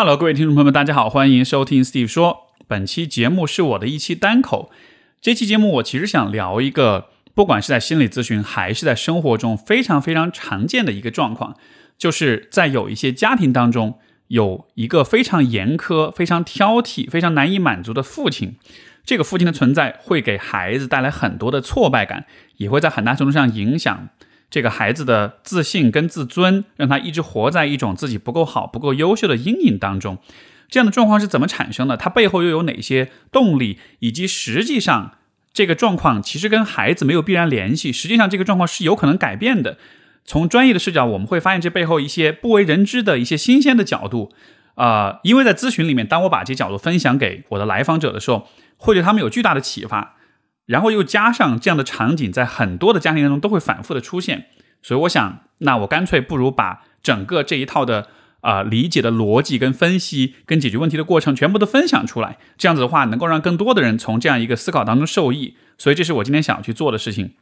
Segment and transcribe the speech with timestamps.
[0.00, 2.52] Hello，各位听众朋友们，大家好，欢迎收听 Steve 说。
[2.68, 4.70] 本期节目是我的一期单口。
[5.20, 11.56] 这期节目我其实想聊一个，不管是在心理咨询还是在生活中非常非常常见的一个状况，
[11.98, 13.98] 就是在有一些家庭当中，
[14.28, 18.54] 有一个非常严苛、非常挑剔、非常难以满足的父亲。
[19.04, 22.24] 这个父亲的存在会给孩子带来很多的挫败感，
[22.58, 24.08] 也会在很大程度上影响。
[24.50, 30.18] 这个孩子的自信跟自尊，让他一直活在一种自己不够好、不够优秀的阴影当中。
[30.70, 31.96] 这样的状况是怎么产生的？
[31.96, 33.78] 它背后又有哪些动力？
[34.00, 35.16] 以及实际上，
[35.52, 37.92] 这个状况其实跟孩子没有必然联系。
[37.92, 39.78] 实际上，这个状况是有可能改变的。
[40.24, 44.32] 从专业的视角，我们会发现这背后一些不为人知的一些新鲜的角度。
[44.74, 50.16] 啊，因为在咨询里面，当我把这些角度分享给我的来访者的时候，会对他们有巨大的启发。
[50.68, 54.46] 然后又加上这样的场景，在很多的家庭当中都会反复的出现，
[54.82, 58.08] 所以我想，那我干脆不如把整个这一套的
[58.42, 65.56] 啊理解的逻辑跟分析跟解决问题的过程全部都分享出来，这样子的话，能够让更多的人从这样一个思考当中受益。
[65.78, 67.32] 所以这是我今天想要去做的事情。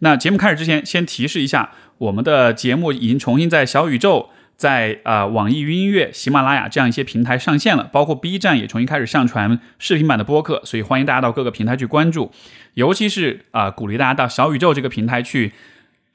[0.00, 4.30] 那节目开始之前，先提示一下，我们的节目已经重新在小宇宙。
[4.56, 12.30] 在啊，网易云音乐、喜马拉雅这样一些平台上线了，包括 B 站也重新开始上传视频版的播客，所以欢迎大家到各个平台去关注，
[12.74, 15.52] 尤其是啊，鼓励大家到小宇宙这个平台去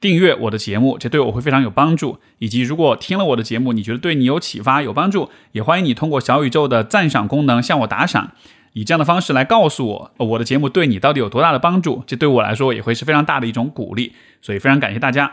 [0.00, 2.18] 订阅我的节目，这对我会非常有帮助。
[2.38, 8.32] 以及如果听了我的节目，你觉得对你有启发、有帮助，也欢迎你通过小宇宙的赞赏功能向我打赏，
[8.72, 14.14] 以这样的方式来告诉我我的节目对你到底有多大的帮助，这对我来说也会是非常大的一种鼓励。
[14.40, 15.30] 所以非常感谢大家。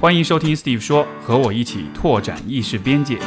[0.00, 3.18] 欢迎收听 Steve 说，和我一起拓展意识边界。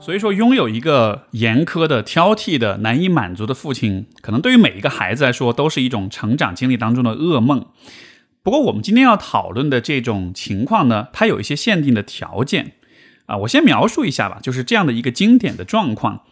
[0.00, 7.66] 所以说，拥有一个严苛的、挑剔的、难以满足的父亲，可能对于每一个孩子来说，都是一种成长经历当中的噩梦。
[8.42, 12.72] 不过，我们今天要讨论的这种情况呢，它有一些限定的条件
[13.26, 13.36] 啊。
[13.36, 16.22] 我先描述一下吧，就是这样的一个经典的状况。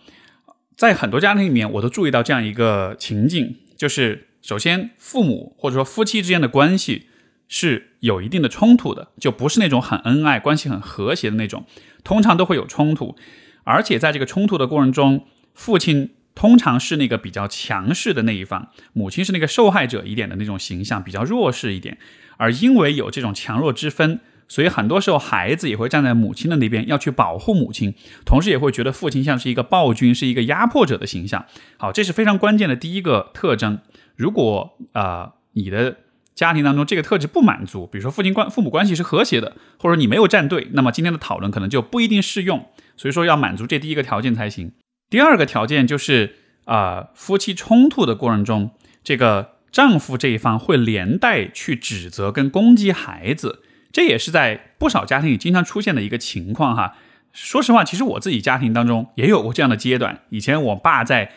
[0.78, 7.08] 在很多家庭里面，我都注意到这样一个情境，就是首先父母或者说夫妻之间的关系
[7.48, 11.66] 是有一定的冲突的，就不是那种很恩爱、关系很和谐的那种，
[12.04, 13.16] 通常都会有冲突，
[13.64, 21.98] 而且在这个冲突的过程中，父亲通常是那个比较强势的那一方，母亲是那个受害者一点的那种形象，比较弱势一点，
[22.36, 24.20] 而因为有这种强弱之分。
[24.48, 27.94] 所以很多时候，孩子也会站在母亲的那边，要去保护母亲，
[28.24, 31.44] 同时也会觉得父亲像是一个暴君，是一个压迫者的形象。
[31.76, 33.78] 好，这是非常关键的第一个特征。
[34.16, 35.98] 如果啊，你的
[36.34, 42.66] 家庭当中这个特质不满足，比如说父亲关父母关系是和谐的，或者你没有站队，那么今天的讨论可能就不一定适用。
[42.96, 44.72] 所以说要满足这第一个条件才行。
[45.10, 48.70] 第二个条件就是啊，夫妻冲突的过程中，
[49.04, 53.62] 这个丈夫这一方会连带去指责跟攻击孩子。
[53.90, 56.94] 这也是在不少家庭里经常出现的一个情况哈。
[57.32, 60.22] 说实话，其实我自己家庭当中也有过这样的阶段。
[60.30, 61.32] 以前我爸在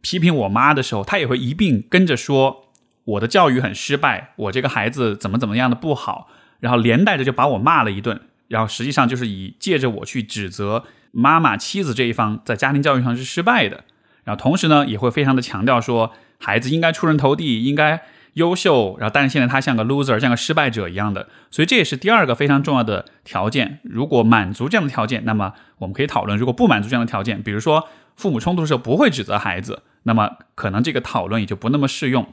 [0.00, 2.68] 批评我妈的时候，他也会一并跟着说
[3.04, 6.28] 我的教育很失败，我这个孩子怎么怎么样的不好，
[6.60, 8.20] 然后连带着就把我骂了一顿。
[8.48, 13.84] 然后实际上就是以借着我去指责妈妈、妻子这一方在家庭教育上是失败的。
[14.24, 18.02] 然后同时呢，也会非常的强调说孩子应该出人头地，应该。
[18.38, 23.80] 优秀，然后但是现在他像个 loser，像个失败者一样的，所以这也是第二个非常重要的条件。
[23.82, 32.32] 如果满足这样的条件，那么我们可以讨论；如果不满足这样的条件，比如说父母冲突的时候不会指责孩子，那么可能这个讨论也就不那么适用。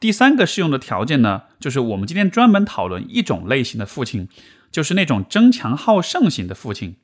[0.00, 4.28] 第三个适用的条件呢，就是我们今天专门讨论一种类型的父亲，
[4.70, 6.96] 就是那种争强好胜型的父亲。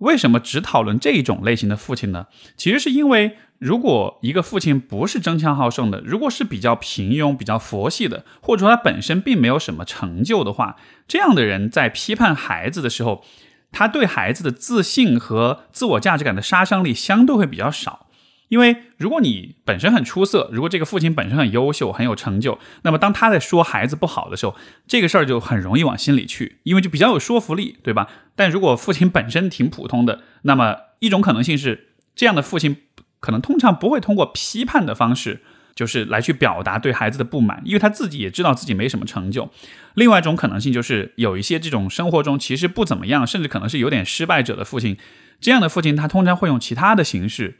[0.00, 2.26] 为什么只讨论这一种类型的父亲呢？
[2.56, 3.38] 其实是因为。
[3.60, 13.22] 如果一个父亲不是争强好胜的，如果是比较平庸、比较佛系的，或者说他本身并没有什么成就的话，这样的人在批判孩子的时候，
[13.70, 18.06] 他对孩子的自信和自我价值感的杀伤力相对会比较少。
[18.50, 24.54] 因为如果你本身很出色，如果这个父亲本身很优秀、很有成就，那么当他在说孩子不好的时候，
[24.86, 28.08] 这个事儿就很容易往心里去，因为就比较有说服力，对吧？
[28.36, 32.76] 但如果父亲本身挺普通的，那么一种可能性是这样的父亲。
[33.22, 35.42] 可能通常不会通过批判的方式，
[35.74, 39.50] 就是来去表达对孩子的不满，因为他自己也知道自己没什么成就。
[39.92, 44.96] 另外一种可能性就是有一些这种生活中其实不怎么样，甚至可能是有点失败者的父亲，
[45.38, 47.58] 这样的父亲他通常会用其他的形式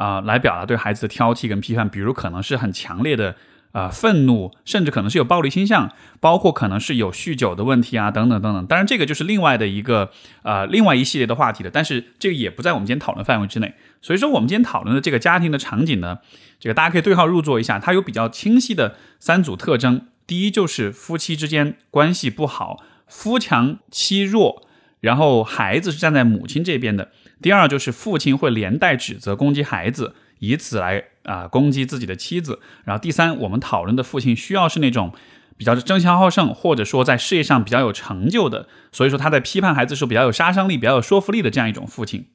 [0.00, 3.36] 啊来表达对孩子的挑剔跟批判，比如可能是很强烈的
[3.72, 8.66] 啊，愤怒，甚至可能是有暴力倾向，包括可能是有酗酒的问题啊，等等等等。
[8.66, 10.10] 当然，这个就是另外的一个
[10.42, 11.70] 呃，另外一系列的话题了。
[11.70, 13.74] 但是这个也不在我们今天讨论范围之内。
[14.00, 16.18] 所以说，我们今天讨论的这个家庭的场景呢，
[16.58, 20.06] 这个大家可以对号入座一下，它有比较清晰的三组特征。
[20.26, 24.66] 第一就是夫妻之间关系不好，夫强妻弱，
[25.00, 27.10] 然后孩子是站在母亲这边的。
[27.42, 30.14] 第二就是父亲会连带指责攻击孩子。
[30.42, 35.12] 以此来啊攻击自己的妻子，然后第三，我们讨论的父亲需要是那种
[35.58, 42.28] 比较争强好胜，或者说在事业上比较有成就的，所以说他在批判孩子时候比较有杀伤力、比较有说服力的这样一种父亲。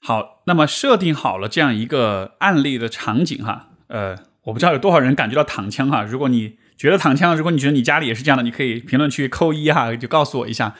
[0.00, 10.76] 好，那么设定好了这样一个案例的场景哈，呃，我不知道有多少人感觉到躺枪哈，如果你觉得躺枪，如果你觉得你家里也是这样的，你可以评论区扣一哈，就告诉我一下。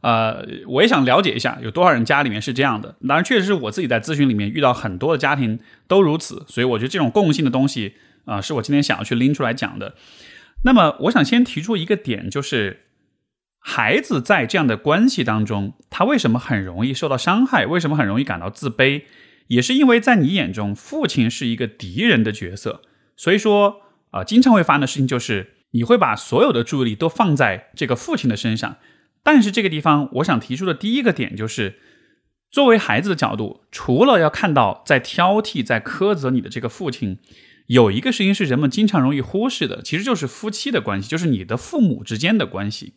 [0.00, 2.96] 呃，我也想了解一下，有多少人家里面是这样的？
[3.06, 7.94] 当然，确实是我自己在咨询里面遇到很多的家庭都如此，所以我觉得这种共性的东西
[8.24, 9.94] 啊，是我今天想要去拎出来讲的。
[10.64, 12.86] 那么，我想先提出一个点，就是
[13.58, 17.66] 孩子在这样的关系当中，他为什么很容易受到伤害？
[17.66, 19.02] 为什么很容易感到自卑？
[19.48, 22.82] 也是因为在你眼中，父亲是一个敌人的角色，
[23.16, 23.82] 所以说
[24.12, 28.76] 啊，经常会发生的事情就是，你会把所有的注意力都放在这个父亲的身上。
[29.22, 31.78] 但是这个地方，我想提出的第一个点就是，
[32.50, 37.18] 作为孩子的角度，除了要看到在挑剔、在苛责你的这个父亲，
[37.66, 42.94] 有一个事情是人们经常容易忽视的，其实就是夫妻的关系，就是你的父母之间的关系。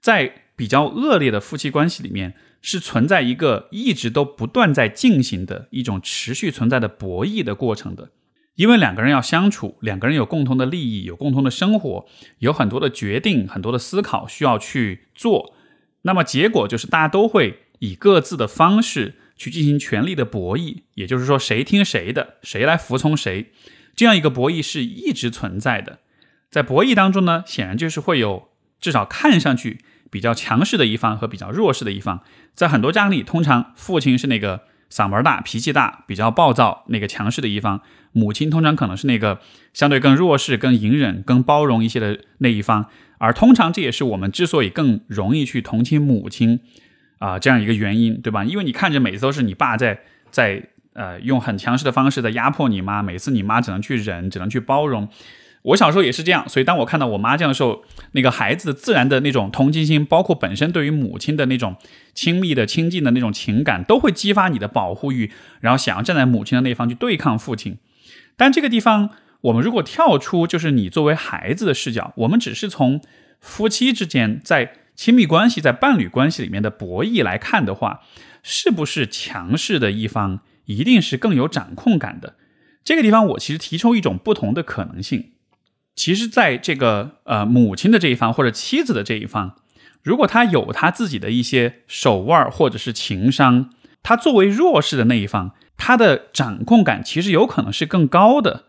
[0.00, 8.10] 在比较恶劣的夫妻关系里面，是存在一个一直都不断在进行的一种持续存在的博弈的过程的。
[8.54, 12.06] 因为两个人要相处，两个人有共同的利益，有共同的生活，
[12.38, 15.54] 有很多的决定、很多的思考需要去做。
[16.06, 23.52] 那么结果就是大家都会以各自的方式去进行权力的博弈，也就是说谁听谁的，谁来服从谁，
[23.96, 25.98] 这样一个博弈是一直存在的。
[26.48, 28.48] 在博弈当中呢，显然就是会有
[28.80, 32.22] 至少看上去比较强势的一方和比较弱势的一方。
[32.54, 37.82] 在很多家里，通常父亲是那个嗓门大、脾气大、比较暴躁、那个强势的一方，
[38.16, 39.38] 母亲通常可能是那个
[39.74, 42.86] 相对更弱势、更隐忍、更包容一些的那一方。
[43.18, 46.60] 而通常这也是我们之所以更容易去同情母亲
[47.18, 48.42] 啊这样一个原因，对吧？
[48.44, 50.62] 因为你看着每次都是你爸在在
[50.94, 55.08] 呃用很强势的方式在压迫你妈，每次你妈只能去忍，只能去包容。
[55.62, 57.82] 我小时候也是这样，所以当我看到我妈这样的时候，
[58.12, 61.74] 那个孩子自然的那种同情心，包括本身对于母亲的那种
[62.14, 67.78] 亲密的亲近的那种情感，都会激发你的保护欲，然后想要站在母亲的那一方去对抗父亲。
[68.36, 69.10] 但这个地方。
[69.42, 73.00] 我们如果跳出就是你作为孩子的视角，我们只是从
[73.38, 78.00] 夫妻之间在亲密关系、在伴侣关系里面的博弈来看的话，
[78.42, 82.34] 是不是强势的一方一定是更有掌控感的？
[82.82, 85.32] 这个地方我其实提出一种不同的可能性。
[85.94, 89.54] 其实，在这个呃母亲的这一方或者妻子的这一方，
[90.02, 93.70] 如果他有他自己的一些手腕或者是情商，
[94.06, 98.62] 他作为弱势的那一方，他的掌控感其实有可能是更高的。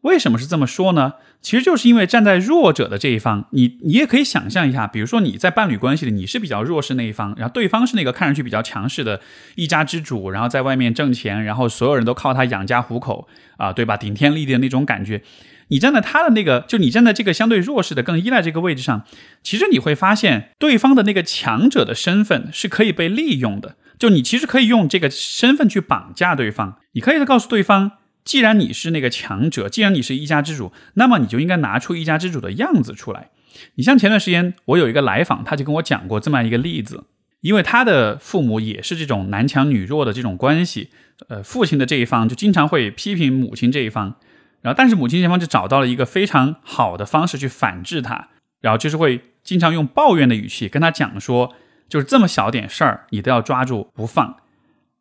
[0.00, 1.12] 为什么是这么说呢？
[1.40, 9.20] 其实就是因为站在弱者的这一方，你你也可以想象一下，比如说你在伴侣关系里，你是比较弱势那一方，然后对方是那个看上去比较强势的
[9.54, 13.28] 一家之主，然后在外面挣钱，然后所有人都靠他养家糊口
[13.58, 13.96] 啊，对吧？
[13.96, 15.22] 顶天立地的那种感觉。
[15.68, 19.04] 你站在他的那个，就你站在这个相对弱势的、更依赖这个位置上，
[19.44, 23.76] 其实你会发现，对方的那个强者的身份是可以被利用的。
[24.00, 27.92] 就你其实可以用这个身份去绑架对方，你可以告诉对方。
[28.24, 33.30] 既然你是那个强者，既然你是一家之主，那么你就应该拿出一家之主的样子出来。
[33.74, 37.04] 你像前段时间我有一个来访，他就跟我讲过这么一个例子，
[37.40, 40.90] 因为他的父母也是这种男强女弱的这种关系，
[41.28, 44.16] 呃，父亲的这一方就经常会批评母亲这一方，
[44.60, 48.28] 然后但是母亲这方就找到了一个非常好的方式去反制他，
[48.60, 51.54] 然后就是会经常用抱怨的语气跟他讲说，
[51.90, 54.36] 就是这么小点事儿你都要抓住不放，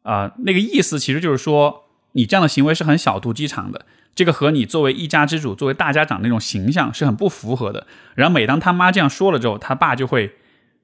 [0.03, 1.86] 啊，那个意思其实就是说。
[2.13, 7.86] 你这样的行为是很小肚鸡肠的，这个和你作为一家之主、作为大家长那种形象是很不符合的。
[8.15, 10.34] 然后每当他妈这样说了之后，他爸就会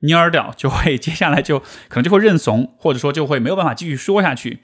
[0.01, 4.59] 蔫儿掉，就会 接下来就可能就会认怂，或者说就会没有办法继续说下去。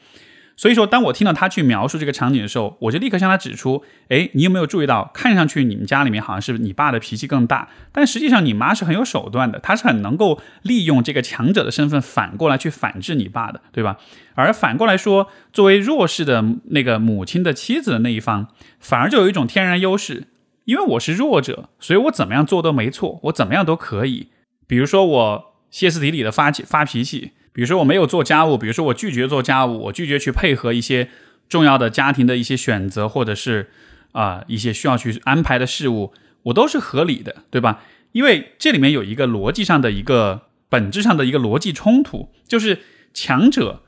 [0.62, 13.98] 所以说，当我听到他去描述这个场景的时候，我就立刻向他指出：哎，你有没有注意到，看上去你们家里面好像是你爸的脾气更大，但实际上你妈是很有手段的，她是很能够利用这个强者的身份反过来去反制你爸的，对吧？
[14.36, 18.46] 而反过来说，作为弱势的那个母亲的妻子的那一方，
[18.80, 20.28] 反而就有一种天然优势，
[20.66, 24.28] 因为我是弱者，所以我怎么样做都没错，我怎么样都可以。
[24.68, 27.32] 比如说我歇斯底里的发起发脾气。
[27.54, 31.10] 比如说我没有做家务，比如说我拒绝做家务，我拒绝去配合一些
[31.50, 33.70] 重要的家庭的一些选择，或者是
[34.14, 37.84] 啊一些需要去安排的事物，我都是合理的，对吧？
[38.12, 42.80] 因为这里面有一个逻辑上的一个本质上的一个逻辑冲突，就是
[43.14, 43.84] 强者。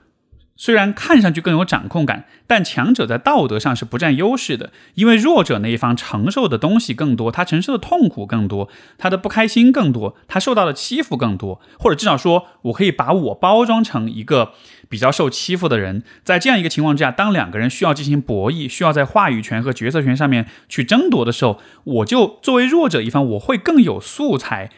[0.63, 14.53] 虽然看上去更有掌控感，但强者在道德上是不占优势的，因为弱者那一方承受的东西更多，他承受的痛苦更多，他的不开心更多，他受到的欺负更多，或者至少说，我可以把我包装成一个
[14.87, 16.01] 比较受欺负的人。
[16.23, 24.69] 在这样一个情况之下，当两个人需要进行博弈，需要在话语权和决策权上面去争夺的时候，我就作为弱者一方，我会更有素材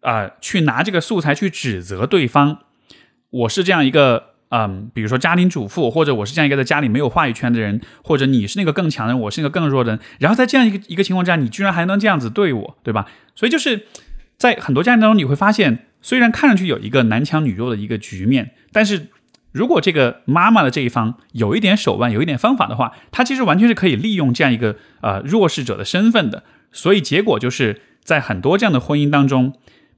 [0.00, 2.60] 啊，去拿这个素材去指责对方。
[3.28, 4.32] 我是这样一个。
[4.50, 13.06] 嗯，比如说家庭主妇，或者我是这样一个在家里没有话语权的人，或者你是那个更强的人，我是那个更弱的人，然后在这样一个一个情况之下，你居然还能这样子对我，对吧？
[13.34, 13.86] 所以就是
[14.36, 19.08] 在很多家庭当中，你会发现，虽然看上去有一个男强女弱的一个局面，但是
[19.50, 26.44] 如果这个妈妈的这一方有一点手腕，有一点方法的话，她其实完全是可以利用这样一个呃弱势者的身份的。
[26.70, 29.54] 所以结果就是在很多这样的婚姻当中，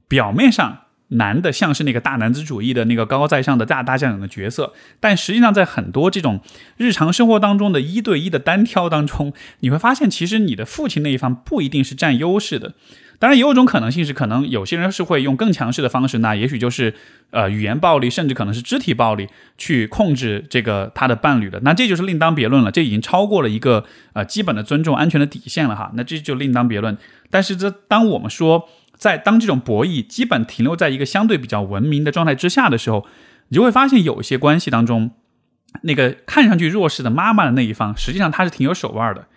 [0.07, 0.79] 表面上。
[1.09, 6.41] 男的像是那个大男子主义的那个高高在上的大大将军的角色，但实际上在很多这种
[6.75, 12.73] 日常生活当中的一对一的单挑当中，你会发现其实你的父亲那一方不一定是占优势的。
[13.19, 16.93] 当然，也有一种可能性是，可能有些人是会用更强势的方式，那也许就是
[17.31, 21.59] 呃语言暴力，甚至可能是肢体暴力去控制这个他的伴侣的。
[21.61, 25.91] 那这就是另当别论了，这已经超过了一个呃基本的尊重安全的底线了哈。
[25.95, 26.95] 那这就另当别论。
[27.31, 28.67] 但是这当我们说。
[28.97, 33.05] 在当这种博弈基本停留在一个相对比较文明的状态之下的时候，
[33.49, 35.11] 你就会发现有一些关系当中，
[35.83, 39.27] 那个看上去弱势的妈妈的那一方，实际上他是挺有手腕的。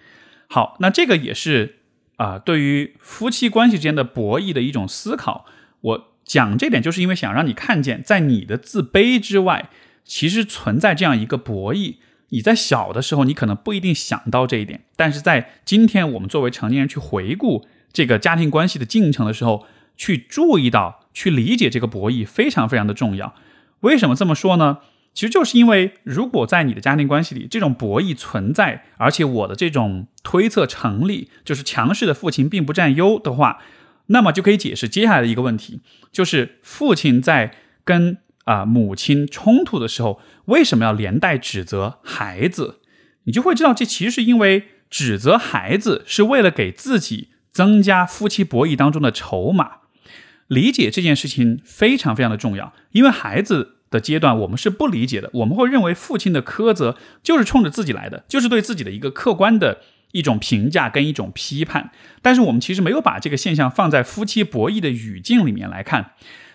[0.49, 1.77] 好，那这个也是
[2.17, 5.45] 啊，对于夫妻关系之间的博弈的一种思考。
[5.83, 9.69] 我讲这点，就是因为想让你看见，在你的自卑之外，
[10.05, 11.97] 其实存在这样一个博弈。
[12.31, 17.67] 你在小的时候，你可能不一定想到这一点，但是在今天，我们作为成年人去回顾。
[17.93, 19.67] 这个家庭关系的进程的时候，
[19.97, 23.35] 去注意到、去理解这个博弈非常非常的重要。
[23.81, 24.79] 为什么这么说呢？
[25.13, 33.59] 其实就是因为，如果在你的家庭关系里，这种博弈存在，而且我的这种推测成立，就是强势的父亲并不占优的话，
[34.07, 35.81] 那么就可以解释接下来的一个问题，
[36.13, 42.79] 就是父亲在跟啊母亲冲突的时候，为什么要连带指责孩子？
[43.25, 47.31] 你就会知道，这其实是因为指责孩子是为了给自己。
[47.61, 49.73] 增加夫妻博弈当中的筹码，
[50.47, 52.73] 理解这件事情非常非常的重要。
[52.93, 61.91] 因为孩子的阶段，我们是不理解的，我们会认为父亲的苛责就是冲着自己来的，就是对自己的一个客观的一种评价跟一种批判。
[62.23, 66.13] 但是我们其实没有把这个现象放在夫妻博弈的语境里面来看。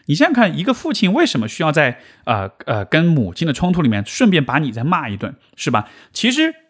[0.07, 5.87] 你想想看，一个父亲为什么需要在呃呃跟母亲的冲突里面顺便把你再骂一顿，是吧？
[6.11, 6.64] 其实。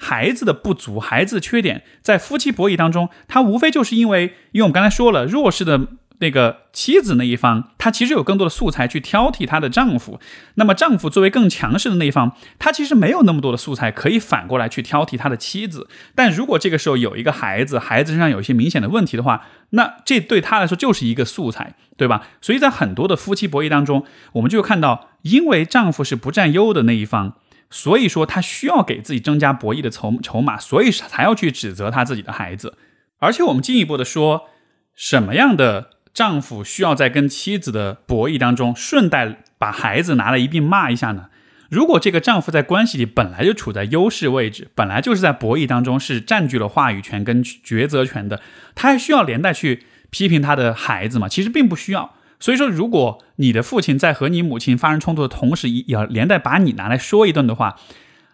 [0.00, 5.88] 孩子的不足，孩子的缺点，在夫妻博弈当中，他无非就是因为，因为我们刚才说了，弱势的
[6.20, 10.18] 那个妻子那一方，她其实有更多的素材去挑剔她的丈夫。
[10.54, 15.88] 那么，丈夫作为更强势的那一方，他其实没有那么多的素材可以反过来去挑剔他的妻子。
[16.14, 22.26] 但如果这个时候有一个孩子，孩子身上有一些明显的问题的话，那这对他来说就是一个素材，对吧？
[22.40, 27.34] 所以在很多的夫妻博弈当中，我们就看到，因为丈夫是不占优的那一方。
[27.70, 32.76] 所以说，他需要给自己增加博弈的筹筹码，所以才要去指责他自己的孩子。
[33.18, 34.48] 而且，我们进一步的说，
[34.94, 41.28] 什么样的丈夫需要在跟妻子的博弈当中，顺带把孩子拿来一并骂一下呢？
[41.68, 48.40] 如果这个丈夫在关系里本来就处在优势位置，本来就是在博弈当中是占据了话语权跟抉择权的，
[48.74, 51.28] 他还需要连带去批评他的孩子吗？
[51.28, 52.14] 其实并不需要。
[52.40, 57.80] 所以说，如果你的父亲在和你母亲发生冲突的同时，要连带把你拿来说一顿的话，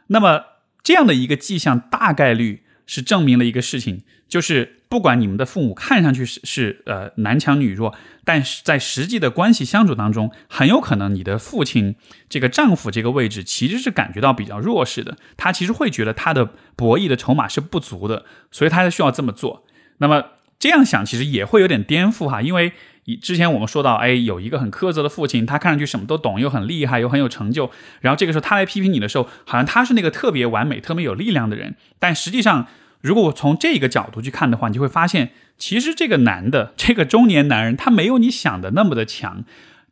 [0.09, 0.43] 那么
[0.83, 7.95] 这样的一个迹象，大概率是证明了一个事情，就是不管你们的父母看上去是是呃男强女弱，
[8.25, 11.97] 但是在实际的关系相处当中，很有可能你的父亲
[12.29, 19.65] 这个丈夫这个位置其实是感觉到比较弱势的，他其实会觉得他的博弈的筹码是不足的，所以他才需要这么做。
[19.97, 20.27] 那么
[20.59, 22.75] 这样想，其实也会有点颠覆哈，因为。
[23.21, 27.71] 之前我们说到，哎，有一个很苛责的父亲，他看上去什么都懂，又很厉害，又很有成就。
[28.01, 31.77] 然后这个时候他来批评你的时候，好像他是那个特别完美、特别有力量的人。
[31.99, 32.67] 但实际上，
[33.03, 39.45] 如果我从这个角度去看的话，你就会发现，其实这个男的，这个中年男人，他没有你想的那么的强。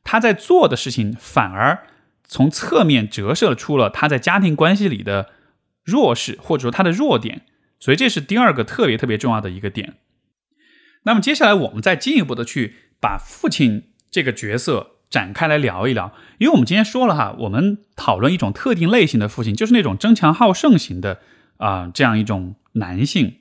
[0.03, 1.81] 他在做的事情，反而
[2.27, 5.29] 从侧面折射出了他在家庭关系里的
[5.85, 7.43] 弱势，或者说他的弱点。
[7.79, 9.97] 所以这是第二个特别特别重要的一个点。
[11.03, 12.77] 那么接下来我们再进一步的去。
[13.03, 21.19] 把父亲这个角色展开来聊一聊，因为我们今天说了哈，我们讨论一种特定类型的父亲，就是那种争强好胜型的
[21.57, 23.41] 啊，这样一种男性。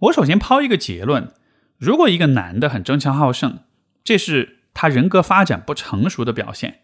[0.00, 1.32] 我首先抛一个结论：
[1.78, 3.60] 如果一个男的很争强好胜，
[4.02, 6.80] 这是他人格发展不成熟的表现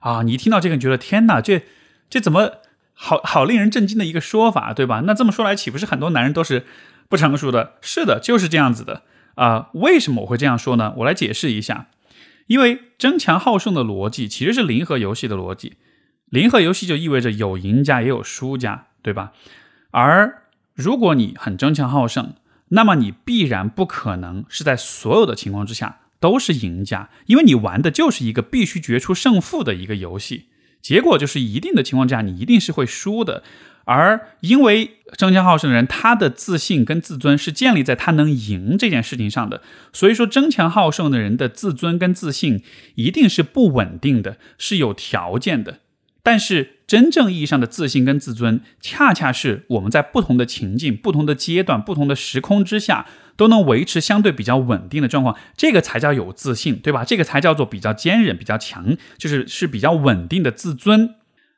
[0.00, 0.22] 啊！
[0.22, 1.62] 你一听到这个，你觉得天哪，这
[2.10, 2.58] 这怎么
[2.92, 5.02] 好好令人震惊的一个说法，对吧？
[5.06, 6.66] 那这么说来，岂不是很多男人都是
[7.08, 7.74] 不成熟的？
[7.80, 9.02] 是的，就是这样子的
[9.34, 9.70] 啊！
[9.74, 10.94] 为什么我会这样说呢？
[10.98, 11.88] 我来解释一下。
[12.48, 15.74] 因为争强好胜的逻辑其实是零和游戏的逻辑，
[16.28, 19.32] 零和游戏就意味着有赢家也有输家，对吧？
[19.92, 20.42] 而
[20.74, 22.34] 如果你很争强好胜，
[22.68, 30.46] 那么你必然不可能是在所有的情况之下都是赢家，因为你玩的就是一个必须决出胜负的一个游戏，
[30.82, 33.42] 结果就是一定的情况之下你一定是会输的。
[33.84, 39.60] 而因为争强好胜的人，他的自信跟自尊是建立在他能赢这件事情上的，
[39.92, 42.62] 所以说争强好胜的人的自尊跟自信
[42.94, 45.80] 一定是不稳定的，是有条件的。
[46.22, 57.04] 但是真正意义上的自信跟自尊，恰恰是我们在不同的情境、不同的阶段、不同的时空之下，都能维持相对比较稳定的状况，这个才叫有自信，对吧？
[57.04, 61.16] 这个才叫做比较坚韧、比较强，就是是比较稳定的自尊。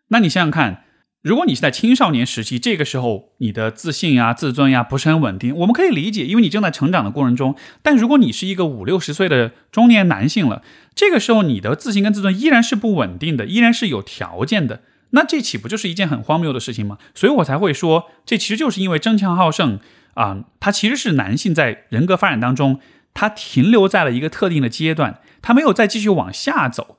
[0.09, 0.85] 那你想想看。
[1.25, 7.57] 如果你是在青少年时期，这个时候你的自信呀、自尊呀不是很稳定，我们可以理解，因为你正在成长的过程中。
[7.81, 10.63] 但如果你是一个五六十岁的中年男性了，
[10.95, 16.99] 这个时候你的自信跟自尊依然是不稳定的，依然是有条件的，那这岂不就是一件很荒谬的事情吗？
[17.15, 19.81] 所以我才会说，这其实就是因为争强好胜
[20.13, 22.81] 啊，它其实是男性在人格发展当中，
[23.15, 26.99] 他停留在了一个特定的阶段，他没有再继续往下走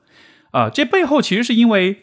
[0.49, 0.67] 啊。
[0.71, 2.01] 这背后其实是因为。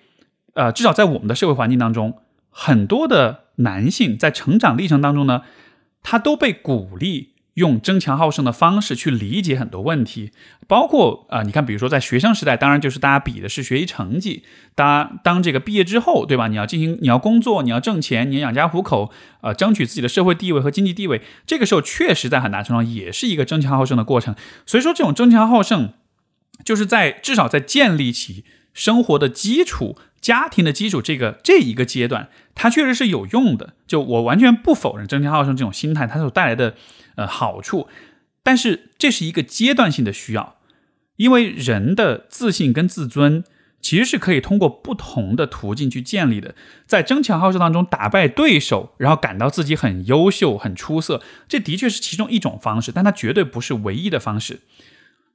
[0.54, 2.18] 呃，至少在我们的社会环境当中，
[2.50, 5.42] 很多的男性在成长历程当中呢，
[6.02, 10.32] 他都被鼓励用争强好胜的方式去理解很多问题，
[10.66, 14.42] 包括啊，你看，比如说在学生时代，当然就是大家比的是学习成绩；
[14.74, 16.48] 当当这个毕业之后，对吧？
[16.48, 19.10] 你要进行，你要工作，你要挣钱，你要养家糊口，
[19.42, 24.34] 呃，争取自己的社会地位和经济地位，这个时候确实在很大程度上也是一个争强好胜的过程。
[24.64, 25.92] 所以说，这种争强好胜，
[26.64, 29.98] 就是在至少在建立起生活的基础。
[30.22, 33.74] 家庭的基础，这个这一个阶段，它确实是有用的。
[33.86, 36.76] 就我完全不否认争强好胜这种心态它所带来的
[37.16, 37.88] 呃好处，
[38.42, 40.56] 但是这是一个阶段性的需要，
[41.16, 43.44] 因为人的自信跟自尊
[43.80, 46.54] 其实是可以通过不同的途径去建立的。
[46.86, 54.60] 在争强好胜当中打败对手，然后感到自己很优秀、很出色，这的确是其中一种方式，但它绝对不是唯一的方式。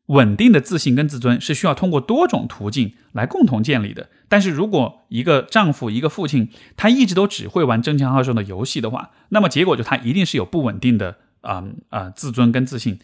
[0.08, 4.10] 稳定的自信跟自尊是需要通过多种途径来共同建立的。
[4.28, 13.00] 但是如果一个丈夫、一个父亲，他一直都只会玩争强好胜的游戏的话，那么结果就他一定是有不稳定的啊啊自尊跟自信。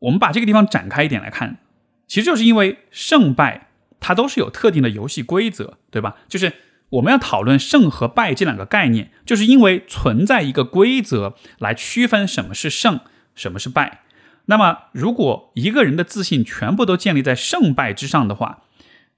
[0.00, 1.58] 我们把这个地方展开一点来看，
[2.06, 3.68] 其实就是因为胜败
[4.00, 6.16] 它都是有特定的游戏规则，对吧？
[6.28, 6.52] 就是
[6.90, 13.00] 我们要讨论胜和败这两个概念，就是因为存在一个规则来区分什么是胜，
[13.34, 14.02] 什么是败。
[14.46, 18.64] 那么，如果一个人的自信全部都建立在胜败之上的话，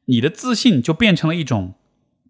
[0.05, 1.75] 你的自信就变成了一种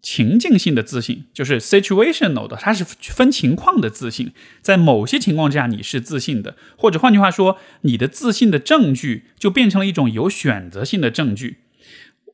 [0.01, 4.31] 情境性的自信，就是 situational 的，它是分情况的自信。
[4.61, 11.57] 在某些情况之下，你是自信的，或者换句话说，你的自信的证据就变成了一种有选择性的证据。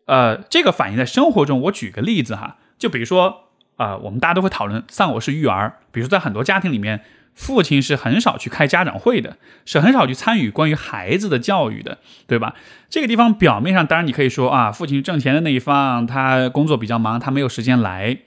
[0.05, 1.61] 呃，这个反映在生活中。
[1.61, 7.03] 我举个例子哈，就比如说啊，我们大家都会讨论丧偶式育儿，比如在很多家庭里面。
[7.33, 12.53] 父亲是很少去开家长会的，是很少去参与关于孩子的教育的，对吧？
[12.89, 18.17] 这个地方表面上当然你可以说啊，父亲挣钱的那一方，他工作比较忙，他没有时间来。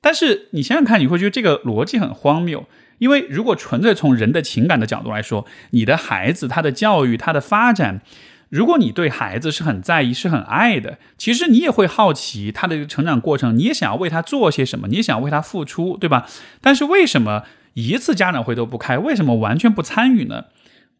[0.00, 2.66] 但是你想想看，你会觉得这个逻辑很荒谬，
[2.98, 8.02] 因为如果纯粹从人的情感的角度来说，你的孩子他的教育他的发展，
[8.50, 16.28] 如果你对孩子是很在意是很爱的，其实你也会好奇他的成长过程，你也想要为他做些什么，你也想要为他付出，对吧？
[16.60, 17.42] 但是为什么？
[17.74, 20.46] 一次家长会都不开，为什么完全不参与呢？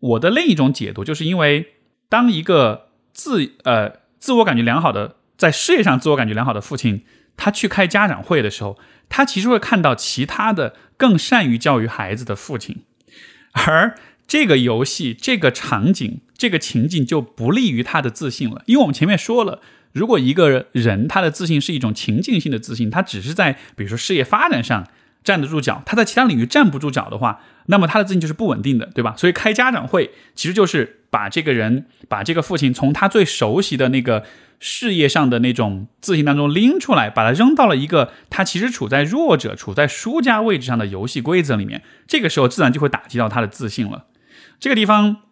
[0.01, 1.69] 我的另一种解读就是因为，
[2.09, 7.05] 当一个自呃自我感觉良好的，在事业上自我感觉良好的父亲，
[7.37, 12.83] 他去开家长会的时候，他其实会看到其他的更善于教育孩子的父亲，
[13.53, 13.95] 而
[14.27, 18.63] 这个游戏、这个场景、这个情境就不利于他的自信了。
[18.67, 24.89] 因为我们前面说了，如果一个人他的自信是一种情境性的自信，他只是在比如说事业发展上。
[25.25, 29.15] 站得住脚，他在其他领域站不住脚的话，那么他的自信就是不稳定的，对吧？
[29.17, 34.25] 所以开家长会其实就是把这个人，把这个父亲从他最熟悉的那个
[34.61, 41.83] 事业上的那种自信当中拎出来，把他扔到了一个他其实处在弱者、处在输家位置上的游戏规则里面。
[42.07, 44.05] 这个时候自然就会打击到他的自信了。
[44.61, 45.23] 这个地方，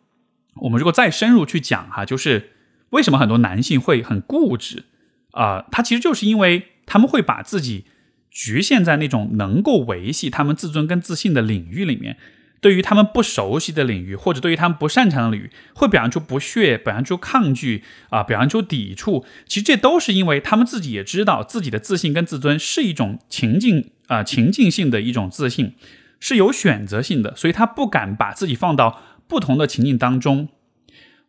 [0.55, 2.53] 我们如果再深入去讲哈，就是
[2.89, 4.85] 为什么很多男性会很固执
[5.33, 5.67] 啊？
[5.71, 7.85] 他其实就是因为他们会把自己。
[8.33, 12.17] 局限在那种能够维系他们自尊跟自信的领域里面，
[12.63, 19.27] 对于他们不熟悉的领域，或者对于他们不擅长的领域，会表现出不屑，表现出抗拒啊，表现出抵触。
[19.47, 25.75] 其实这都是因为他们自己也知道，自己的自信跟自尊是一种情境啊情境性的一种自信，
[26.19, 30.49] 是有选择性的，所以他不敢把自己放到不同的情境当中。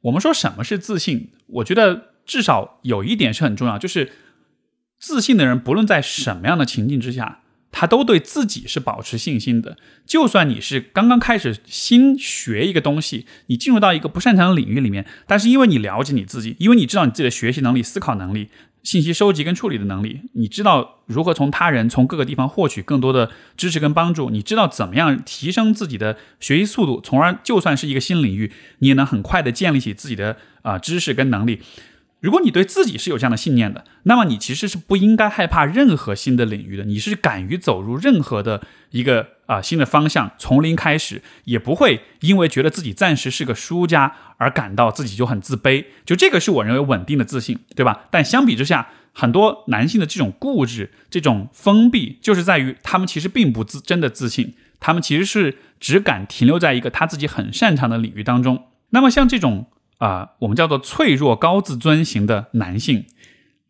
[0.01, 1.31] 我们说什么是自信？
[1.47, 4.11] 我觉得至少有一点是很重要，就是
[5.03, 7.39] 自信的人，不论在什么样的情境之下。
[7.75, 18.49] 他都对自己是保持信心的，就算你是刚刚开始新学一个东西，你进入到一个不擅长的领域里面，但是因为你了解你自己，因为你知道你自己的学习能力、思考能力、
[18.83, 31.59] 信息收集跟处理的能力，你知道如何从他人从各个地方获取更多的知识跟帮助，你知道怎么样提升自己的学习速度，从而就算是一个新领域，你也能很快的建立起自己的啊知识跟能力。
[32.23, 36.85] 如果你对自己是有这样的信念的，那么你其实是不应该害怕任何新的领域的。
[36.85, 45.83] 你是敢于走入任何的一个啊新的方向，从零开始，也不会因为觉得自己暂时是个输家而感到自己就很自卑。
[46.05, 48.05] 就这个是我认为稳定的自信，对吧？
[48.09, 58.67] 但相比之下，很多男性的这种固执、这种封闭，就是在于他们其实并不自真的自信，他们其实是只敢停留在一个他自己很擅长的领域当中。
[58.91, 59.67] 那么像这种。
[59.99, 63.05] 啊，我们叫做脆弱高自尊型的男性，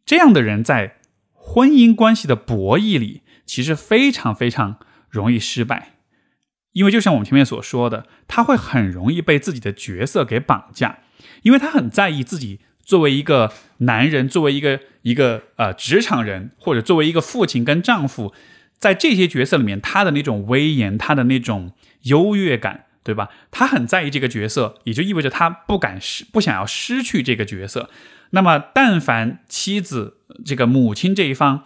[0.05, 0.97] 这样的人在
[1.31, 4.77] 婚姻关系的博弈里，其实非常非常
[5.09, 5.95] 容易失败，
[6.71, 10.99] 因为就像我们前面所说的，他会很容易被自己的角色给绑架，
[11.43, 18.33] 因为他很在意自己作为一个男人，作为一个一个呃职场人，或者作为一个父亲跟丈夫，
[18.79, 22.85] 在这些角色里面，他的那种威严，他的那种优越感。
[23.03, 23.29] 对吧？
[23.51, 27.89] 他很在意这个角色，也就意味着他不敢失，不想要失去这个角色。
[28.31, 31.65] 那么，但凡妻子这个母亲这一方，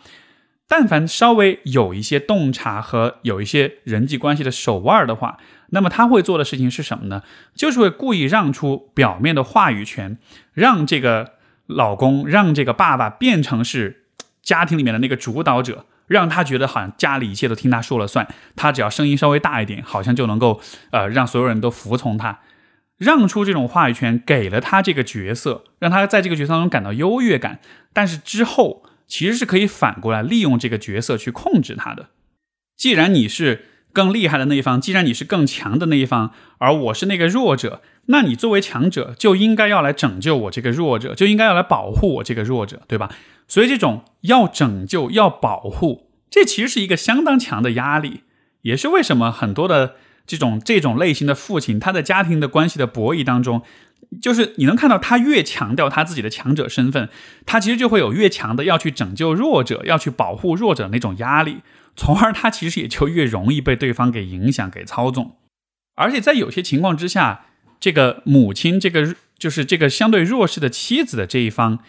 [0.67, 5.37] 但凡稍微有一些洞察和有一些人际关系的手腕的话，
[5.69, 7.23] 那么他会做的事情是什么呢？
[7.55, 10.17] 就是会故意让出表面的话语权，
[10.53, 11.33] 让这个
[11.67, 14.03] 老公，让这个爸爸变成是
[14.41, 15.85] 家庭里面的那个主导者。
[16.07, 20.59] 让他觉得好像家里一切都听他说了算，他只要声音稍微大一点，好像就能够
[20.91, 22.39] 呃让所有人都服从他，
[22.97, 27.59] 让出这种话语权给了他这个角色，让他在这个角色当中感到优越感。
[27.93, 32.07] 但是之后其实是可以反过来利用这个角色去控制他的。
[32.75, 43.09] 既然你是更厉害的那一方，既然你是更强的那一方，而我是那个弱者，那你作为强者就应该要来拯救我这个弱者，就应该要来保护我这个弱者，对吧？
[43.47, 48.23] 所以，这种要拯救、要保护，这其实是一个相当强的压力，
[48.63, 53.61] 也是为什么很多的这种这种类型的父亲，他在家庭的关系的博弈当中，
[54.21, 57.07] 就是你能看到他越强调他自己的强者身份，
[57.45, 61.59] 他其实就会有越强的要去拯救弱者、要去保护弱者那种压力，
[61.95, 65.37] 从而他其实也就越容易被对方给影响、给操纵。
[65.95, 67.45] 而且在有些情况之下，
[67.79, 71.79] 这个母亲，这个就是这个相对弱势的妻子的这一方。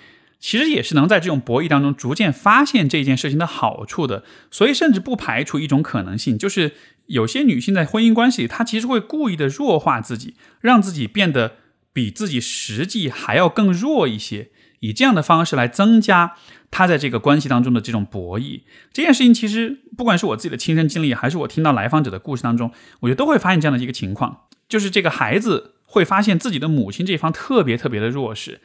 [0.41, 6.75] 其实也是能在这种博弈当中逐渐发现这件事情的好处的，所以甚至不排除一种可能性，就是
[7.07, 11.57] 有些女性在婚姻关系里，她其实会故意的弱化自己，让自己变得
[11.93, 16.37] 比自己实际还要更弱一些，以这样的方式来增加
[16.71, 18.61] 她在这个关系当中的这种博弈。
[18.93, 22.71] 这件事情其实不管是我自己的亲身经历，还是我听到来访者的故事当中，
[23.01, 28.61] 我觉得都会发现这样的一个情况，就是这个孩子会发现自己的母亲这一方特别特别的弱势。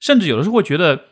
[0.00, 1.04] 甚至有的时候会觉得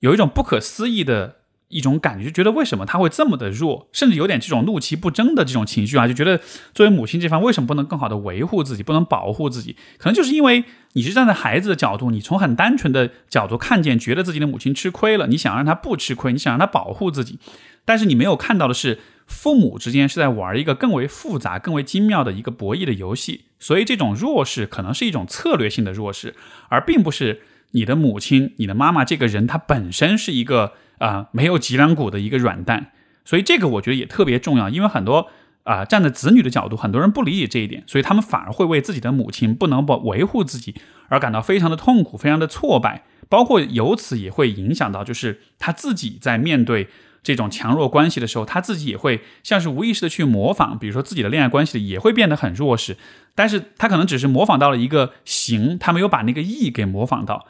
[0.00, 1.36] 有一种不可思议的
[1.68, 6.40] 一种感觉，就觉得为什么他会这么的弱，甚至有点这种怒其不争的这种情绪啊，就觉得
[6.72, 9.76] 作为母亲这方为什么不能更好的维护自己，不能保护自己？
[9.98, 17.38] 可能就是因为你是站在孩子的角度，你从很单纯的角度看见，觉得自己的母亲吃亏了，你想让她不吃亏，你想让她保护自己，
[17.84, 26.36] 但是你没有看到的是，父母之间是在玩一个更为复杂、更为精妙的一个博弈的游戏，所以这种弱势可能是一种策略性的弱势，
[26.68, 27.40] 而并不是。
[27.74, 32.92] 你的母亲，你的妈妈这个人，她本身是一个啊没有脊梁骨的一个软蛋，
[33.24, 34.68] 所以这个我觉得也特别重要。
[34.68, 35.28] 因为很多
[35.64, 40.74] 啊站在子女的角度，很多人不理解这一点，所以他们反而会为自己的母亲不能不维护自己
[41.08, 46.88] 而感到非常的痛苦，非常的挫败，包括由此也会影响到，就是他自己在面对
[47.24, 52.96] 这种强弱关系的时候，他自己也会像是无意识的去模仿，比如说自己的恋爱关系里也会变得很弱势，
[53.34, 57.46] 但是他可能只是模仿到了一个形，他没有把那个意给模仿到。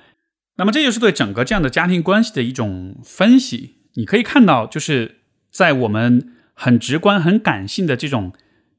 [0.57, 3.77] 那么这就是对整个这样的家庭关系的一种分析。
[3.95, 8.33] 你可以看到，就是在我们很直观、很感性的这种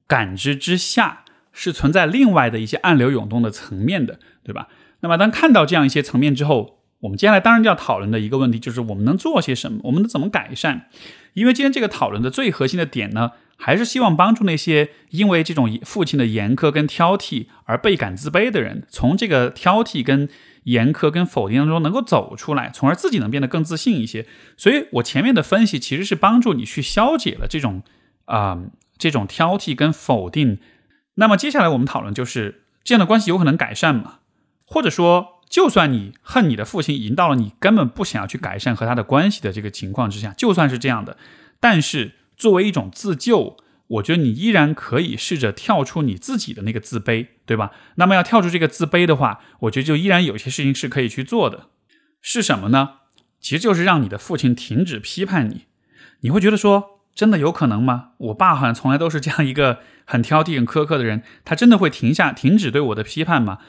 [0.08, 4.68] 感知之下，是存在另外的一些暗流涌动的层面的，对吧？
[5.02, 10.90] 那么当看到这样一些层面之后，我们接下来当然就要讨论的一个问题，就是我们能做些什么，我们能怎么改善？
[11.34, 20.28] 因为今天这个讨论的最核心的点呢，还是希望帮助那些因为这种父亲的严苛跟挑剔而倍感自卑的人，从这个挑剔跟
[20.66, 24.28] 严苛跟否定当中能够走出来，从而自己能变得更自信一些。
[24.56, 27.82] 所以我前面的分析其实是帮助你去消解了这种
[28.26, 28.60] 啊
[29.00, 30.60] 这种挑剔跟否定。
[31.16, 34.20] 那么接下来我们讨论就是这样的关系有可能改善吗？
[34.66, 41.18] 或者说，就算你恨你的父亲，已经到了你根本不想要去改善和他的关系的这个情况之下，就算是这样的，
[41.60, 43.56] 但是作为一种自救，
[43.88, 47.72] 我觉得你依然可以试着跳出你自己的那个自卑，对吧？
[47.96, 51.68] 那么要跳出这个自卑的话，我觉得就依然有些事情是可以去做的，
[52.22, 52.90] 是什么呢？
[53.40, 55.66] 其实就是让你的父亲停止批判你。
[56.22, 58.10] 你会觉得说，真的有可能吗？
[58.18, 63.60] 我爸好像从来都是这样一个很挑剔、很苛刻的人，他真的会停下、停止对我的批判吗？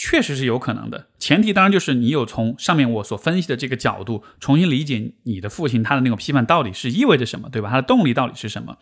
[0.00, 7.68] 确实是有可能的，前提当然就是你有从上面我所分析的这个角度重新理解你的父亲他的那种批判到底是意味着什么，对吧？
[7.68, 8.78] 他的动力到底是什么？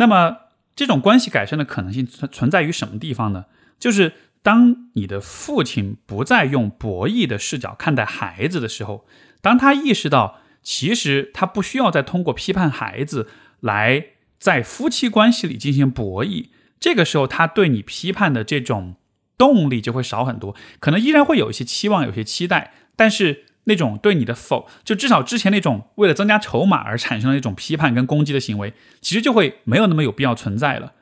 [0.00, 0.38] 那么
[0.74, 3.44] 这种关系改善的可能性存存在于什么地方呢？
[3.78, 9.06] 就是当你的父亲不再用博弈的视角看待孩子的时候，
[9.40, 13.28] 当他意识到其实他不需要再通过批判孩子
[13.60, 14.06] 来
[14.38, 16.48] 在夫妻关系里进行博弈，
[16.80, 18.96] 这个时候他对你批判的这种。
[19.40, 30.92] 动力就会少很多，可能依然会有一些期望，有些期待，但是那种对你的否，就至少之前那种为了增加筹码而产生的那种批判跟攻击的行为，其实就会没有那么有必要存在了。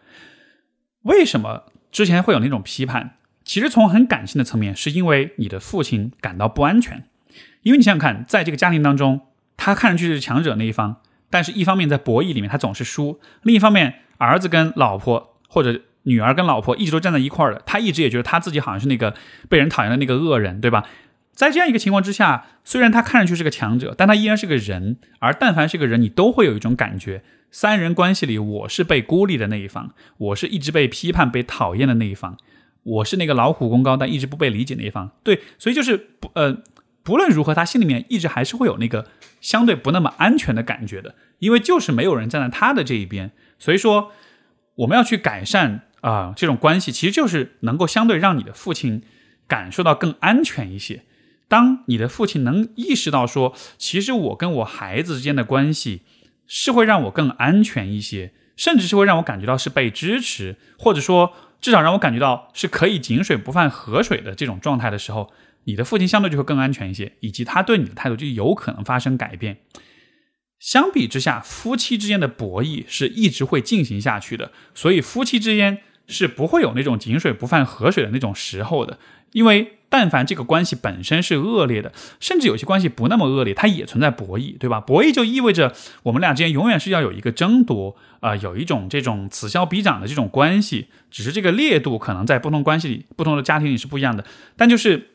[1.03, 3.16] 为什么之前会有那种批判？
[3.44, 7.05] 其实从很感性的层面，是因为你的父亲感到不安全，
[7.62, 9.21] 因为你想想看，在这个家庭当中，
[9.57, 10.97] 他看上去是强者那一方，
[11.31, 15.83] 但是一方面在博弈里面他总是输，另一方面儿子跟老婆或者。
[16.05, 19.14] 女儿跟老婆一直都站在一块儿的，他一直也觉得他自己好像是那个
[19.51, 20.83] 被人讨厌的那个恶人，对吧？
[21.38, 24.96] 在这样一个情况之下，虽然他看上去是个强者，但他依然是个人。
[25.20, 27.22] 而但凡是个人，你都会有一种感觉：
[27.53, 32.37] 三人关系里，我是被孤立的那一方，我是一直被批判、被讨厌的那一方，
[32.83, 35.12] 我是那个老虎功高但一直不被理解那一方。
[35.22, 36.59] 对，所以就是不呃，
[37.05, 39.07] 不论如何，他心里面一直还是会有那个
[39.40, 43.31] 相对不那么安全的感觉的，因为就是没有人站在他的这一边。
[43.61, 44.11] 所以说，
[44.74, 45.83] 我们要去改善。
[46.01, 49.03] 啊，这种关系其实就是能够相对让你的父亲
[49.48, 51.03] 感受到更安全一些。
[51.48, 56.02] 当你的父亲能意识到说，其实我跟我孩子之间的关系
[56.46, 65.32] 是会让我更安全一些，甚至是会让我感觉到是被支持，或者说至少让我感觉到是可以井水不犯河水的这种状态的时候，
[65.64, 69.58] 你的父亲相对就会更安全一些，以及他对你的态度就有可能发生改变。
[70.58, 75.80] 相比之下，夫妻之间的博弈是一直会进行下去的，所以夫妻之间。
[76.11, 78.98] 是不会有那种井水不犯河水的那种时候的，
[79.32, 84.81] 因为但凡这个关系本身是恶劣的，甚至有些关系不那么恶劣，它也存在博弈，对吧？
[84.81, 94.24] 博弈就意味着我们俩之间永远是要有一个争夺，啊，有一种这种此消彼长的这种关系，只是这个烈度可能在不同关系里、不同的家庭里是不一样的，
[94.57, 95.09] 但就是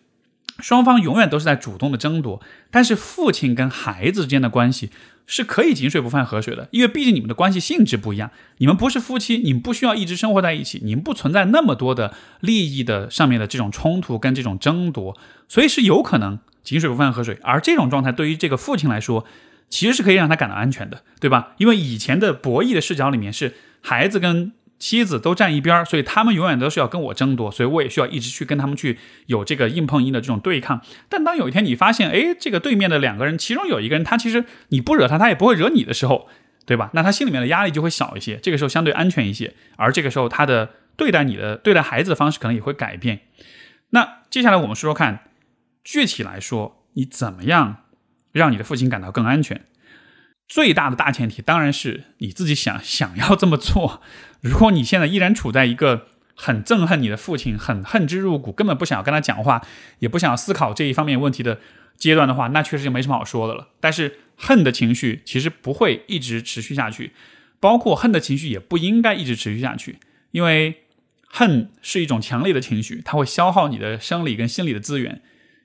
[0.60, 4.90] 双方永远都是在主动的争夺，但是父亲跟孩子之间的关系。
[5.26, 17.40] 是可以井水不犯河水的，因为毕竟你们的关系性质不一样，你们不是夫妻，你们不需要一直生活在一起，你们不存在那么多的利益的上面的这种冲突跟这种争夺，所以是有可能井水不犯河水。
[17.42, 19.26] 而这种状态对于这个父亲来说，
[19.70, 21.54] 其实是可以让他感到安全的，对吧？
[21.58, 24.52] 因为以前的博弈的视角里面是孩子跟。
[24.84, 30.82] 妻子都站一边所以他们永远都是要跟我争夺，所以我也需要一直去跟他们去有这个硬碰硬的这种对抗。
[31.08, 36.28] 但当有一天你发现，哎，这个对面的两个人，其中有一个人他其实你不惹他，他也不会惹你的时候，
[36.66, 36.90] 对吧？
[36.94, 39.54] 那他心里面的压力就会小一些，这个时候相对安全一些。
[39.78, 43.22] 而这个时候他的对待你的对待孩子的方式可能也会改变。
[43.92, 45.30] 那接下来我们说说看，
[45.82, 47.78] 具体来说，你怎么样
[48.34, 49.62] 让你的父亲感到更安全？
[50.54, 54.04] 最大的大前提当然是你自己想想要这么做。
[54.40, 59.66] 如果你现在依然处在一个很憎恨你的父亲、很恨之入骨、根本不想要跟他讲话，
[59.98, 61.60] 也不想思考这一方面问题的
[61.98, 63.70] 阶段的话，那确实就没什么好说的了。
[63.80, 67.14] 但是恨的情绪其实不会一直持续下去，
[67.60, 69.98] 包括恨的情绪也不应该一直持续下去，
[70.30, 70.84] 因为
[71.26, 75.20] 恨是一种强烈的情绪，它会消耗你的生理跟心理的资源，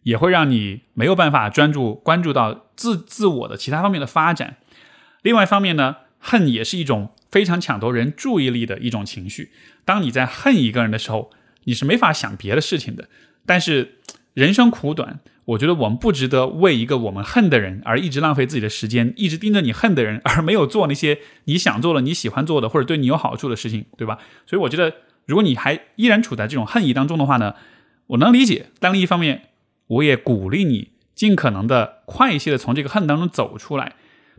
[0.04, 4.56] 也会让你没有办法专注关注到自自我的其他方面的发展。
[5.28, 9.52] 另外一方面呢，恨也是一种非常抢夺人注意力的一种情绪。
[9.84, 11.30] 当你在恨一个人的时候，
[11.64, 13.10] 你是没法想别的事情的。
[13.44, 13.98] 但是
[14.32, 24.18] 人生苦短，我觉得我们不值得为一个我们恨的人而一直浪费自己的时间，一直盯着你恨的人，而没有做那些你想做的、你喜欢做的或者对你有好处的事情，对吧？
[24.46, 24.94] 所以我觉得，
[25.26, 27.54] 如果你还依然处在这种恨意当中的话呢，
[28.06, 28.70] 我能理解。
[28.80, 29.42] 但另一方面，
[29.88, 30.92] 我也鼓励你。
[31.14, 33.96] 尽可能的快一些的从这个恨当中走出来。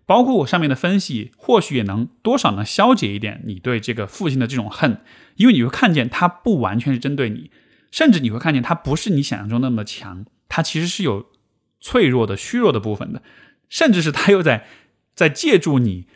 [0.09, 5.01] 包括我上面的分析，或许也能多少能消解一点你对这个父亲的这种恨，
[5.35, 7.51] 因为你会看见他不完全是针对你，
[7.91, 11.27] 甚至你会看见他不是你想象中那么强，他其实是有
[11.79, 13.21] 脆弱的、虚弱的部分的，
[13.69, 14.65] 甚至是他又在
[15.13, 16.07] 在借助你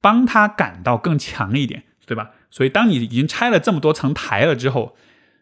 [0.00, 2.30] 帮他感到更强一点，对吧？
[2.52, 4.94] 所以当你已经拆了这么多层台了之后，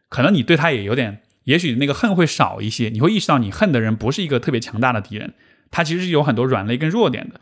[0.08, 5.34] 可能你对他也有点，也许那个恨会少一些，你会意识到你恨的人不是一个特别强大的敌人，
[5.70, 7.38] 他其实是有很多软肋跟弱点的。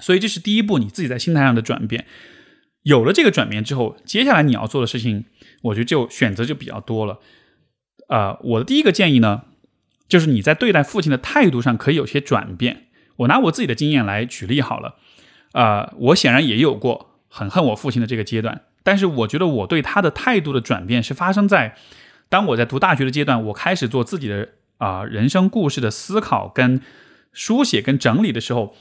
[0.00, 2.06] 所以这是第一步，你自己在心态上的转变。
[2.82, 5.24] 有了这个转变之后，接下来你要做的事情，
[5.62, 7.18] 我觉得就选择就比较多了。
[8.08, 9.44] 呃，我的第一个建议呢，
[10.06, 12.88] 就是你在对待父亲的态度上可以有些转变。
[13.16, 14.96] 我拿我自己的经验来举例好了。
[15.52, 21.76] 呃，我显然也有过很恨我父亲的这个阶段，但是我觉得我对他的态度的转变是发生在
[22.28, 26.82] 当我在读大学的阶段，我开始做自己的啊人生故事的思考、跟
[27.32, 28.76] 书写、跟整理的时候。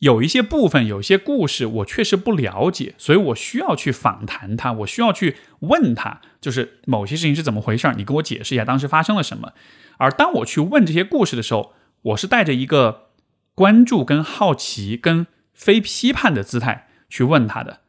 [0.00, 9.52] 有一些部分，有一些故事，我确实不了解，所以我需要去访谈他，我需要去问他，就是某些事情是怎么回事你跟我解释一下当时发生了什么。
[9.98, 13.10] 而当我去问这些故事的时候，我是带着一个
[13.54, 17.80] 关注、跟好奇、跟非批判的姿态去问他的。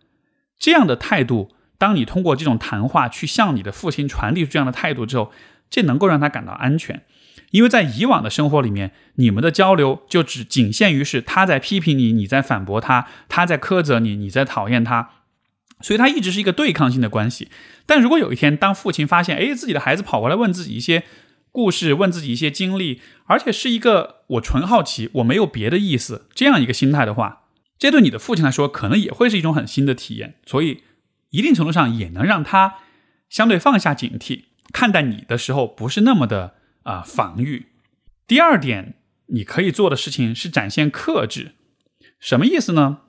[0.59, 5.31] 这样的态度，当你通过这种谈话去向你的父亲传递出这样的态度之后，
[5.69, 7.03] 这能够让他感到安全。
[7.51, 15.09] 因为在以往的生活里面，你们的交流就只仅限于是他在批评你，你在反驳他，他在苛责你，你在讨厌他，
[15.81, 17.49] 所以他一直是一个对抗性的关系。
[17.85, 21.03] 但如果有一天，当父亲发现，哎，自己的孩子跑过来问自己一些
[21.51, 27.41] 故事，问自己一些经历，而且是一个我纯好奇，我没有别的意思这样一个心态的话，
[27.77, 30.35] 这对你的父亲来说，可能也会是一种很新的体验。
[30.45, 30.83] 所以，
[31.31, 32.75] 一定程度上也能让他
[33.29, 36.55] 相对放下警惕，看待你的时候不是那么的。
[36.83, 37.67] 啊，防御。
[38.25, 38.95] 第二点，
[39.27, 41.51] 你可以做的事情是展现克制。
[42.19, 42.99] 什么意思呢？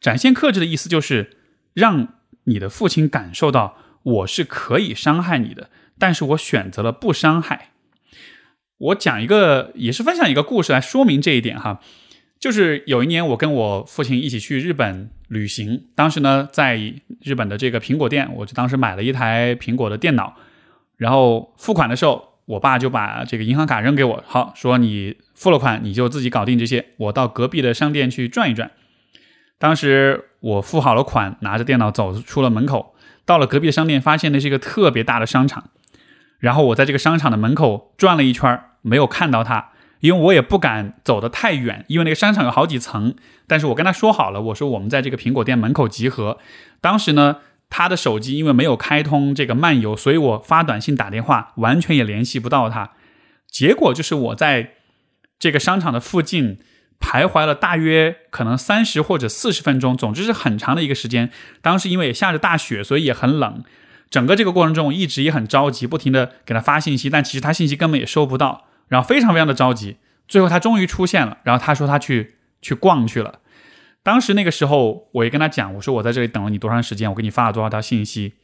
[0.00, 1.36] 展现克制的意思就是
[1.74, 7.70] 让你的父亲感受到我是可以伤害你的，但是我选择了不伤害。
[8.78, 11.80] 我讲一个，也是分享一个故事来说明这一点哈。
[12.40, 16.76] 就是有一年，我跟我父亲一起去日本旅行，当时呢，在
[17.22, 20.36] 日本的这个苹果店，我就当时买了一台苹果的电脑，
[20.96, 22.26] 然后付款的时候。
[22.48, 26.86] 我爸就把这个银行卡扔给我，好说你付了款，你就自己搞定这些。
[26.96, 28.70] 我到隔壁的商店去转一转。
[29.58, 32.94] 当时我付好了款，拿着电脑走出了门口，
[33.26, 35.68] 到了隔壁的商店，发现那是一个特别大的商场。
[36.38, 43.14] 然后我在这个商场的门口转了一圈，没有看到他，因为我也不敢走得太远，因为那个商场有好几层。
[43.46, 46.38] 但是我跟他说好了，我说我们在这个苹果店门口集合。
[46.80, 47.36] 当时呢。
[47.70, 52.92] 他的手机因为没有开通这个漫游，所以我发短信打电话完全也联系不到他。
[53.50, 54.74] 结果就是我在
[55.38, 56.58] 这个商场的附近
[57.00, 61.30] 徘徊了大约可能三十或者四十分钟，总之是很长的一个时间。
[61.62, 63.62] 当时因为也下着大雪，所以也很冷。
[64.10, 69.98] 整个这个过程中，我一直也很着急，不停的给他发信息，但其实他信息根本也收不到，然后非常非常的着急。
[70.26, 73.40] 最后他终于出现了，然后他说他去去逛去了。
[74.02, 78.34] 当时那个时候，我也跟他讲，我说我在这里等了你多长时间，我给你发了多少条信息。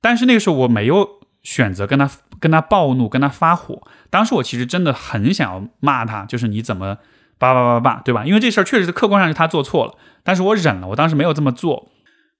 [0.00, 1.08] 但是那个时候我没有
[1.42, 3.86] 选择跟他跟他暴怒，跟他发火。
[4.10, 6.98] 当时我其实真的很想要骂他，就是你怎么
[7.38, 8.24] 叭叭叭叭，对吧？
[8.24, 11.90] 因为这事儿确实是客观上是他做错了，但是我忍了，我当时没有这么做。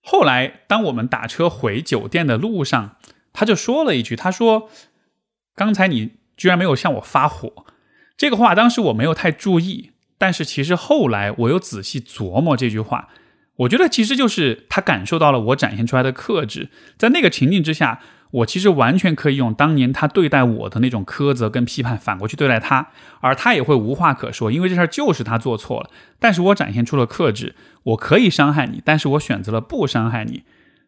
[0.03, 2.97] 后来当我们打车回酒店的路上，
[3.33, 4.69] 他就说了一句，他说
[5.55, 7.67] ：“刚才你居然没有向我发火。”
[8.17, 9.93] 这个话当时我没有太注意。
[10.19, 13.09] 但是其实后来我又仔细琢磨这句话，
[13.57, 18.01] 我觉得其实就是他感受到了我展现出来的克制，在那个情境之下，
[18.31, 22.89] 我其实完全可以用当年他对待我的那种苛责跟批判反过去对待他，
[23.21, 25.91] 而他也会无话可说，因为这事儿就是他做错了。
[26.19, 30.43] 但是我展现出了克制，我可以伤害你，但是我选择了不伤害你。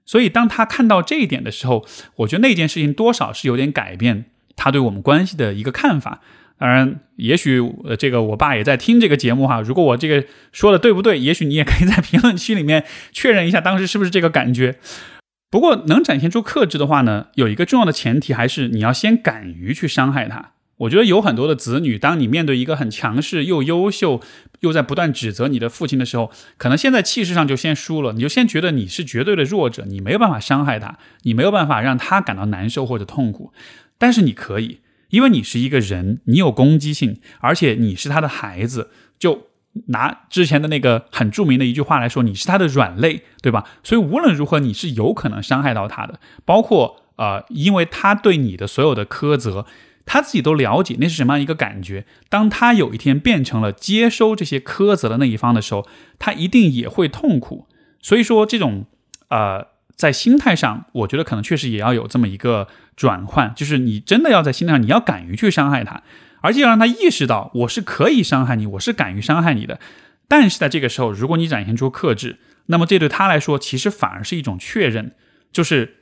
[0.05, 1.87] 所以当他看到这一点的时候，
[2.17, 4.25] 我觉得那件事情多少是有点改变
[4.57, 6.21] 他对我们关系的一个看法。
[6.59, 9.61] 当然，也许呃，这个我爸也在听这个节目哈。
[9.61, 14.77] 如果我这个说的对不对，也许你也可以在评论区里面确认一下，当时是不是这个感觉。
[15.51, 20.51] 不过，能展现出克制的话呢，有一个重要的前提，还是你要先敢于去伤害他。
[20.79, 24.21] 我觉得有很多的子女，当你面对一个很强势又优秀
[24.61, 33.53] 又在不断指责你的父亲的时候，可能现在气势上就先输了，你就先觉得你是绝对的弱者，你没有办法伤害他，你没有办法让他感到难受或者痛苦，
[33.97, 34.81] 但是你可以。
[35.11, 38.91] 因为你是一个人，你有攻击性，而且你是他的孩子。
[39.19, 39.49] 就
[39.87, 43.65] 拿之前的那个很著名的一句话来说，你是他的软肋，对吧？
[43.83, 46.21] 所以无论如何，你是有可能伤害到他的。
[46.45, 49.67] 包括呃，因为他对你的所有的苛责，
[50.07, 52.07] 他自己都了解那是什么样一个感觉。
[52.29, 55.87] 当他有一天变成了接收这些苛责的那一方的时候，
[56.19, 57.67] 他一定也会痛苦。
[58.01, 58.87] 所以说，这种
[59.29, 59.67] 呃，
[59.99, 66.05] 在心态上，我觉得可能确实也要有这么一个转换，就是你真的要在心态上，你要敢于去伤害他，
[66.41, 69.81] 而且要让他意识到我是可以伤害你，我是敢于伤害你的。
[70.29, 75.17] 但是在这个时候，如果你展现出克制，那么这对他来说，其实反而是一种确认，
[75.51, 75.97] 就是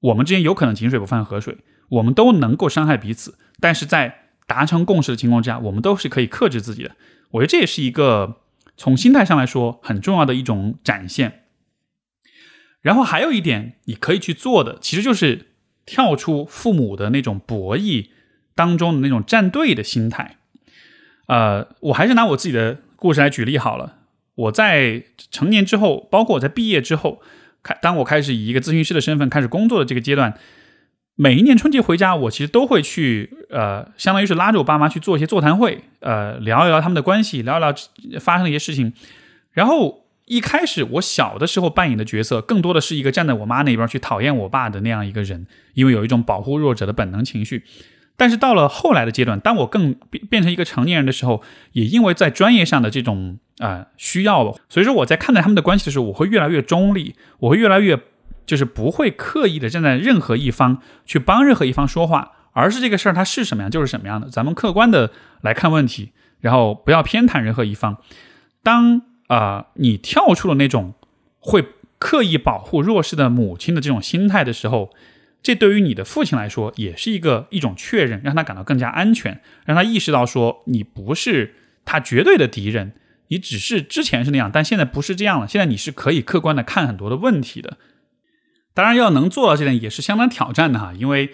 [0.00, 1.58] 我们之间有可能井水不犯河水，
[1.90, 6.96] 我们都能够伤害彼此，但是在达成共识的情况之下，我们都是可以克制自己的。
[7.30, 8.40] 我觉得这也是一个
[8.76, 11.44] 从心态上来说很重要的一种展现。
[12.80, 15.46] 然后还有一点你可以去做的，其实就是
[15.86, 18.08] 跳出父母的那种博弈
[18.54, 20.36] 当中的那种站队的心态。
[21.26, 22.78] 呃，我还是拿我自己的。
[23.00, 23.94] 故事来举例好了，
[24.34, 27.22] 我在成年之后，包括我在毕业之后，
[27.62, 30.38] 开当我开始以一个咨询师的身份开始工作的这个阶段，
[31.14, 37.74] 每一年春节回家，我其实都会去，呃，相当于是拉着我爸妈去做一些座谈会，呃，聊一聊他们的关系，聊一聊
[38.20, 38.92] 发生的一些事情。
[39.52, 47.64] 然后一开始我小的时候扮演的角色，更多的是一个站在我妈那边去讨厌我爸的那样一个人，因为有一种保护弱者的本能情绪。
[48.16, 57.98] 但是到了后来的阶段，当我更变变成一个成年人的时候，也因为在专业上的这种啊需要，所以说我在看待他们的关系的时候，我会越来越中立，我会越来越
[58.46, 65.10] 就是不会刻意的站在任何一方去帮任何一方说话，而是这个事儿它是什么样就是什么样的，咱们客观的
[65.40, 67.96] 来看问题，然后不要偏袒任何一方。
[68.62, 70.94] 当啊你跳出了那种
[71.38, 71.64] 会
[71.98, 74.90] 刻意保护弱势的母亲的这种心态的时候。
[75.42, 81.54] 这对于你的父亲来说，也是一个一种确认，让他感到更加安全，让他意识到说你不是
[81.86, 82.92] 他绝对的敌人，
[83.28, 85.48] 你只是之前是那样，但现在不是这样了。
[85.48, 87.78] 现在你是可以客观的看很多的问题的。
[88.74, 91.30] 当然，要能做到这点也是相当挑战的哈，因为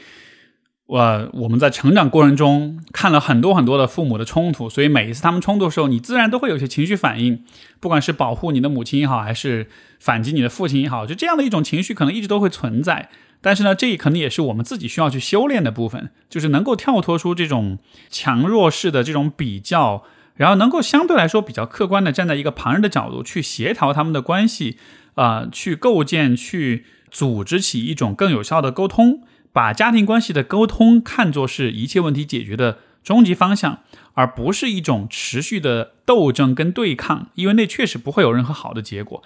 [0.87, 7.43] 我我们在成长过程中看了很多很多的父母的冲突，所以每一次他们冲突的时候，你自然都会有些情绪反应，
[7.81, 9.69] 不管是保护你的母亲也好，还是
[9.99, 13.09] 反击你的父亲也好，就这样的一种情绪可能一直都会存在。
[13.41, 17.79] 但是呢，这可能也是我们自己需要去修炼的部分，就是能够跳脱出这种
[18.09, 20.05] 强弱势的这种比较，
[20.37, 24.79] 然后能够相对来说比较客观的站在一个旁人的角度去协调他们的关系，
[25.15, 29.23] 啊，去构建、去组织起一种更有效的沟通，
[29.57, 33.79] 把家庭关系的沟通看作是一切问题解决的终极方向，
[34.13, 39.23] 而不是一种持续的斗争跟对抗，因为那确实不会有任何好的结果。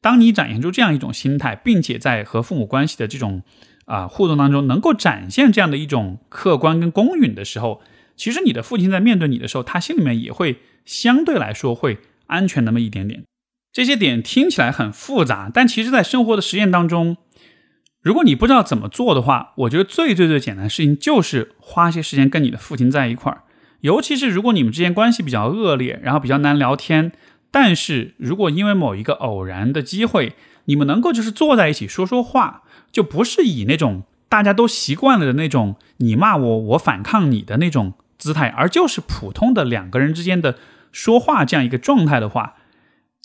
[0.00, 3.42] 当你展现出这样一种心态，并且在和父母关系的这种
[3.84, 7.82] 啊互动当中，能够展现这样的一种客观跟公允的时候，
[8.16, 10.56] 其实你的父亲在面对你的时候，他心里面也会
[10.86, 11.98] 相对来说会
[12.28, 13.24] 安全那么一点点。
[13.74, 17.18] 这些点听起来很复杂，但其实，在生活的实验当中，
[18.06, 23.42] 如果你不知道怎么做的话，我觉得最最最简单的事情就是花些时间跟你的父亲在一块儿，
[23.80, 27.10] 尤其是如果你们之间关系比较恶劣，然后比较难聊天。
[27.50, 30.34] 但是如果因为某一个偶然的机会，
[30.66, 40.54] 你们能够就是坐在一起说说话，就不是以那种大家都习惯了的那种你骂我，我反抗你的那种姿态，而就是普通的两个人之间的
[40.92, 42.54] 说话这样一个状态的话。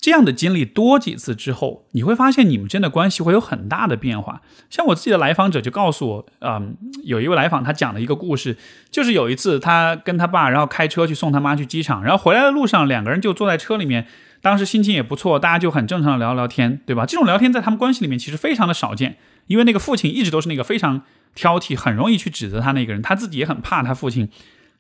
[0.02, 4.42] 这样的经历多几次之后，你会发现你们之间的关系会有很大的变化。
[4.68, 8.58] 像我自己的来访者就告诉我，嗯，有一位来访他讲了一个故事，
[8.90, 14.08] 就是有一次他跟他爸，然后开车去送他妈去机场，然后回来的路上两个人就坐在车里面，
[14.42, 17.06] 当时心情也不错，大家就很正常的聊聊天，对吧？
[17.06, 21.04] 这种聊天在他们关系里面其实非常的少见，因为那个父亲一直都是那个非常
[21.36, 24.28] 挑剔、很容易去指责他那个人，他自己也很怕他父亲。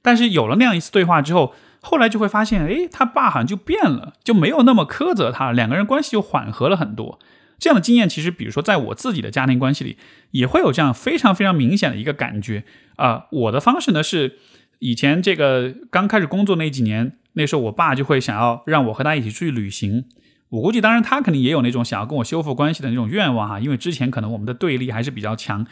[0.01, 1.53] 但是有了那样一次对话之后。
[1.81, 7.19] 后来就会发现，哎，他爸好像就变了，就没有那么苛责他，两个人关系就缓和了很多。
[7.59, 9.97] 这样的经验，其实比如说在我自己的家庭关系里，
[10.31, 12.63] 也会有这样非常非常明显的一个感觉
[12.95, 13.25] 啊。
[13.31, 14.37] 我的方式呢是，
[14.79, 20.05] 以前这个刚开始工作那几年，那时候我爸就会想要让我和他一起出去旅行。
[20.49, 25.65] 我估计，当然他肯定也有那种想要跟我修复关系的那种愿望哈，因为之前可能我们的对立还是比较强。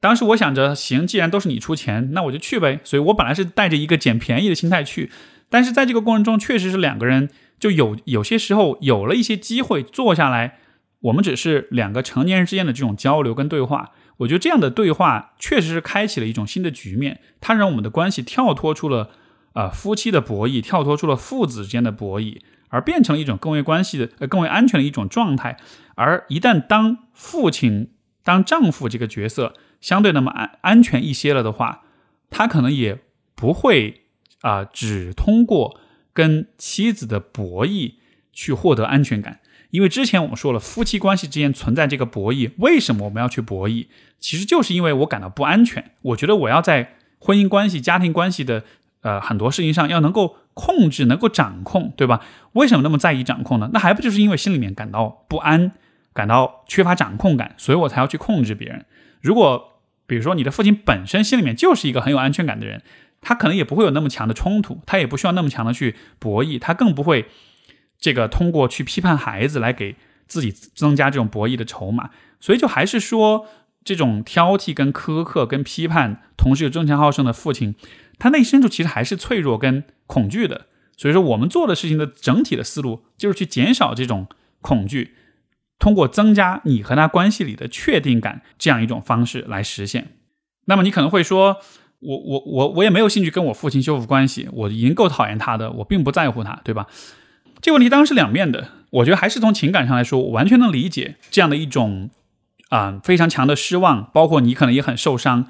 [0.00, 2.80] 当时我想着，行，既然都是你出钱，那我就去呗。
[2.82, 5.10] 所以我本来是带着一个捡便宜的心态去。
[5.52, 7.28] 但是在这个过程中，确实是两个人
[7.60, 10.58] 就有有些时候有了一些机会坐下来，
[11.00, 13.90] 我们只是两个成年人之间的这种交流跟对话。
[14.16, 19.10] 我觉得这样的对话确实是开启了一种新的局面，它让我们的关系跳脱出了
[19.52, 22.40] 呃夫妻的博弈，跳脱出了父子之间的博弈，
[22.70, 25.58] 而变成了一种更为关系的、呃更为安全的一种状态。
[25.96, 27.90] 而一旦当父亲、
[28.24, 31.82] 当丈夫这个角色相对那么安安全一些了的话，
[32.30, 32.98] 他可能也
[33.34, 33.98] 不会。
[34.42, 35.80] 啊，只通过
[36.12, 37.94] 跟妻子的博弈
[38.32, 39.40] 去获得安全感，
[39.70, 43.86] 因为之前我们说了，夫妻关系之间存在这个博弈，为什么我们要去博弈？
[44.20, 48.62] 其实就是因为我感到不安全，我觉得我要在婚姻关系、家庭关系的
[49.00, 52.24] 呃很多事情上要能够控制、能够掌控，对吧？
[52.52, 53.70] 为什么那么在意掌控呢？
[53.72, 55.72] 那还不就是因为心里面感到不安，
[56.12, 58.84] 感到缺乏掌控感，所以我才要去控制别人。
[59.20, 59.72] 如果
[60.06, 62.82] 比如说你的父亲本身心里面就是一个很有安全感的人，
[63.22, 67.30] 他可能也不会有那么强的冲突，他也不需要那么强的去博弈，他更不会
[67.98, 69.96] 这个通过去批判孩子来给
[70.26, 72.10] 自己增加这种博弈的筹码。
[72.38, 73.46] 所以就还是说。
[73.84, 77.74] 这种挑剔、跟苛刻、跟批判，同时又争强好胜的父亲，
[78.16, 80.66] 他内深处其实还是脆弱跟恐惧的。
[80.96, 84.28] 所以说，我们做的事情的整体的思路就是去减少这种
[84.60, 85.16] 恐惧，
[85.80, 90.12] 通过增加你和他关系里的确定感这样一种方式来实现。
[90.66, 91.56] 那么你可能会说，
[92.02, 96.86] 我我我我也没有兴趣跟我父亲修复关系，我已经够讨厌他的，我并不在乎他，对吧？
[97.60, 98.68] 这个问题当然是两面的。
[98.90, 102.10] 我觉得还是从情感上来说，我完全能理解这样的一种。
[102.68, 105.44] 啊，非常强的失望，包括你可能也很受伤，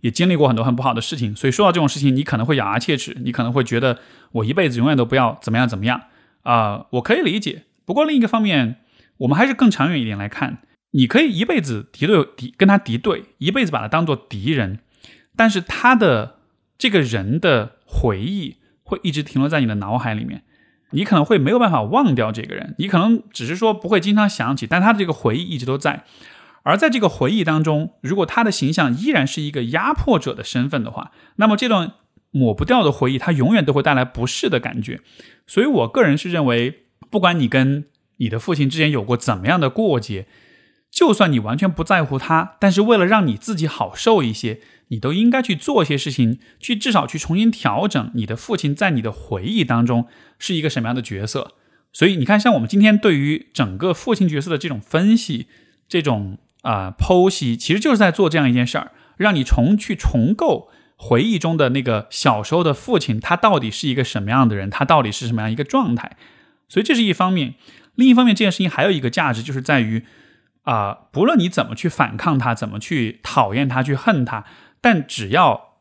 [0.00, 4.00] 也经历过很多很不好的事情，所以说到这种事情，你可能会咬牙切齿，你可能会觉得
[4.32, 6.00] 我一辈子永远都不要怎么样怎么样
[6.42, 7.62] 啊，我可以理解。
[7.84, 8.78] 不过另一个方面，
[9.18, 10.58] 我们还是更长远一点来看，
[10.90, 14.80] 你可以一辈子敌对敌跟他敌对，一辈子把他当做敌人，
[15.36, 16.38] 但是他的
[16.78, 20.42] 这个人的回忆会一直停留在你的脑海里面，
[20.90, 26.04] 你可能会没有办法忘掉这个人，你可能只是说不会经常想起，但他的这个回忆一直都在。
[26.62, 31.92] 而在这个回忆当中，如果他的形象依然是一个压迫者的身份的话，那么这段
[32.30, 35.00] 抹不掉的回忆，他永远都会带来不适的感觉。
[35.46, 37.84] 所以我个人是认为，不管你跟
[38.16, 40.26] 你的父亲之间有过怎么样的过节，
[40.90, 44.60] 就算你完全不在乎他，但是为了让你自己好受一些，
[44.94, 50.06] 你都应该去做一些事情，去至少去重新调整你的父亲在你的回忆当中
[50.38, 51.52] 是一个什么样的角色。
[51.92, 55.48] 所以你看，像我们今天对于整个父亲角色的这种分析，
[55.88, 56.38] 这种。
[56.64, 66.16] 啊，剖析其实就是在做这样一件事儿，让你重去重构回忆中的那个小时候的父亲，他到底是一个什么样的人，他到底是什么样一个状态。
[66.66, 67.56] 所以这是一方面，
[67.96, 70.04] 另一方面，这件事情还有一个价值，就是在于
[70.62, 74.46] 啊，不论你怎么去反抗他，怎么去讨厌他，去恨他，
[74.84, 75.78] 但只要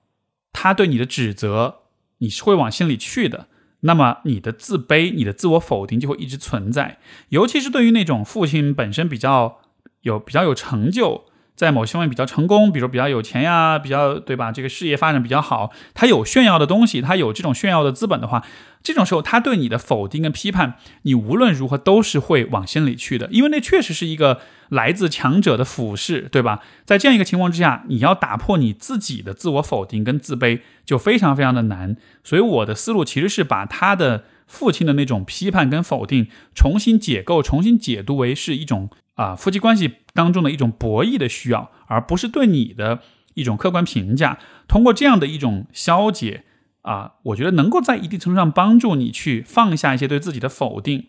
[0.54, 1.80] 他对你的指责
[2.20, 3.48] 你是会往心里去的，
[3.82, 7.00] 那么你的自卑、你的自我否定就会一直存在。
[7.28, 9.60] 尤其是对于那种父亲本身比较。
[10.04, 14.52] 有比较有成就，在某些方面比较成功，比如比较有钱呀，比较对吧？
[14.52, 18.44] 这个事业发展比较好，他有炫耀的东西，他有这种炫耀的资本的话，
[18.82, 26.62] 这种时候他对你的否定跟批判，你无论如何都是会往心里去的，因为那确实是一个来自强者的俯视，对吧？
[26.86, 31.96] 在这样一个情况之下，你要打破你自己的自我否定跟自卑，就非常非常的难。
[32.24, 38.90] 所以我的思路其实是把他的父亲的那种批判跟否定重新解构，重新解读为是一种。
[39.16, 43.02] 啊，夫妻关系当中的一种博弈的需要，而不是对你的
[43.36, 44.40] 一种客观评价。
[44.68, 46.44] 通过这样的一种消解，
[46.82, 51.08] 啊，我觉得能够在一定程度上帮助你去放下一些对自己的否定，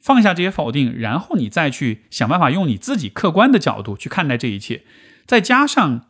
[0.00, 4.82] 放下这些否定，然后你再去想办法用你自己客观的角度去看待这一切。
[5.26, 6.06] 再加上，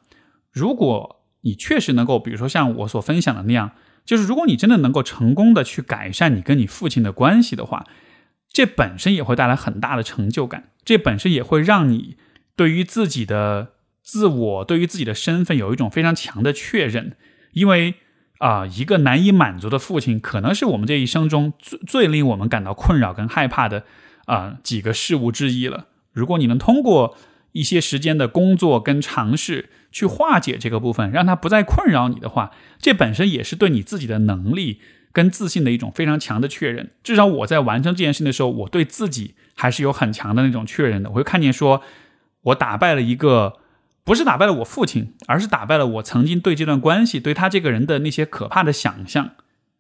[0.51, 3.73] 如果你确实能够，比如说像我所分享的那样，
[4.05, 7.87] 就是如果你真的能够成功的去改善你跟你父亲的关系的话。
[8.53, 12.17] 这本身也会带来很大的成就感，这本身也会让你
[12.55, 13.73] 对于自己的
[14.03, 17.17] 自我、对于自己的身份有一种非常强的确认。
[17.53, 17.95] 因为
[18.39, 23.85] 啊，一个难以满足的父亲，可能是我们这一生中最最令我们感到困扰跟害怕的
[24.27, 25.87] 啊几个事物之一了。
[26.13, 27.17] 如果你能通过
[27.53, 34.81] 一些时间的工作跟尝试去化解这个部分，让它不再困扰你的话，这本身也是对你自己的能力。
[35.13, 41.11] 跟自信的一种非常强的确认，至少我在完成这件事的时候，我对自己还是有很强的那种确认的。
[41.11, 41.83] 我会看见说，
[42.43, 43.55] 我打败了一个，
[44.05, 49.31] 不是打败了我父亲，而是打败了我曾经对这段关系、对他这个人的那些可怕的想象。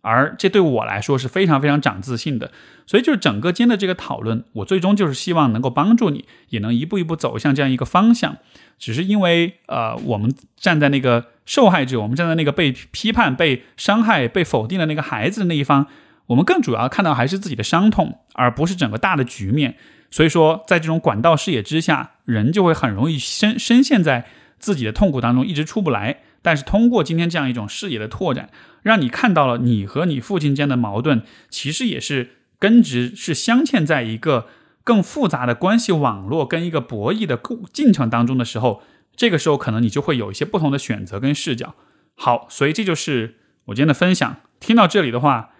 [0.07, 2.53] 而这对我来说是非常非常长自信的，
[2.87, 8.37] 所以就是整个间的这个讨论，我最终就是希望能够帮助你，也能一步一步走向这样一个方向。
[8.79, 15.87] 只是因为呃，我们站在那个受害者，我们站在那个被批判、被伤害、被否定的那个孩子的那一方，
[16.27, 19.77] 我们更主要看到还是自己的伤痛，而不是整个大的局面。
[20.11, 24.27] 所以说，在这种管道视野之下，人就会很容易深深陷在
[24.59, 26.21] 自己的痛苦当中，一直出不来。
[26.41, 28.51] 但是通过今天这样一种视野的拓展，
[28.83, 34.47] 让你看到了你和你父亲间的矛盾，其实也是根植是镶嵌在一个
[34.85, 37.41] 更复杂的关系网络跟一个博弈的
[37.73, 38.83] 进程当中的时候，
[39.17, 41.75] 这个时候可能你就会有一些不同的选择跟视角。
[42.15, 44.37] 好，所以这就是我今天的分享。
[44.61, 45.54] 听到这里的话，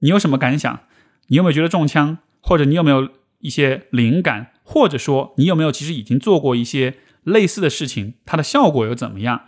[0.00, 0.80] 你有什么感想？
[1.28, 2.18] 你有没有觉得中枪？
[2.40, 3.08] 或者你有没有
[3.40, 4.52] 一些灵感？
[4.62, 8.14] 或者说你有没有其实已经做过一些类似的事情？
[8.24, 9.42] 它的效果又怎么样？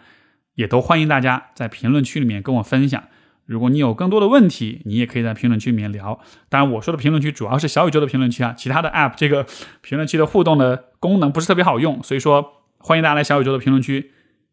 [0.55, 3.05] 也都欢迎大家在评论区里面跟我分享。
[3.47, 6.21] 如果你有更多的问题，你也可以在评论区里面聊。
[6.49, 9.47] 当然，我说的评论区主要是小宇宙的评论区啊，其他的 App 这个
[9.81, 14.11] 评论区的互动的功能不是特别好用，所以说欢迎大家来小宇宙的评论区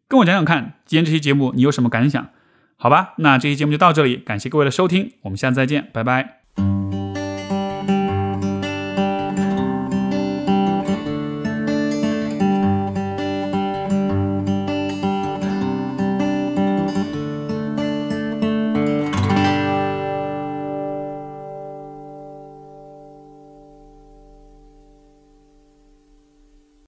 [0.07, 2.29] 跟我讲讲看，今天这期节目你有什么感想？
[2.78, 6.44] 好吧，那这期节目就到这里，感谢各位的收听，我们下次再见，拜拜。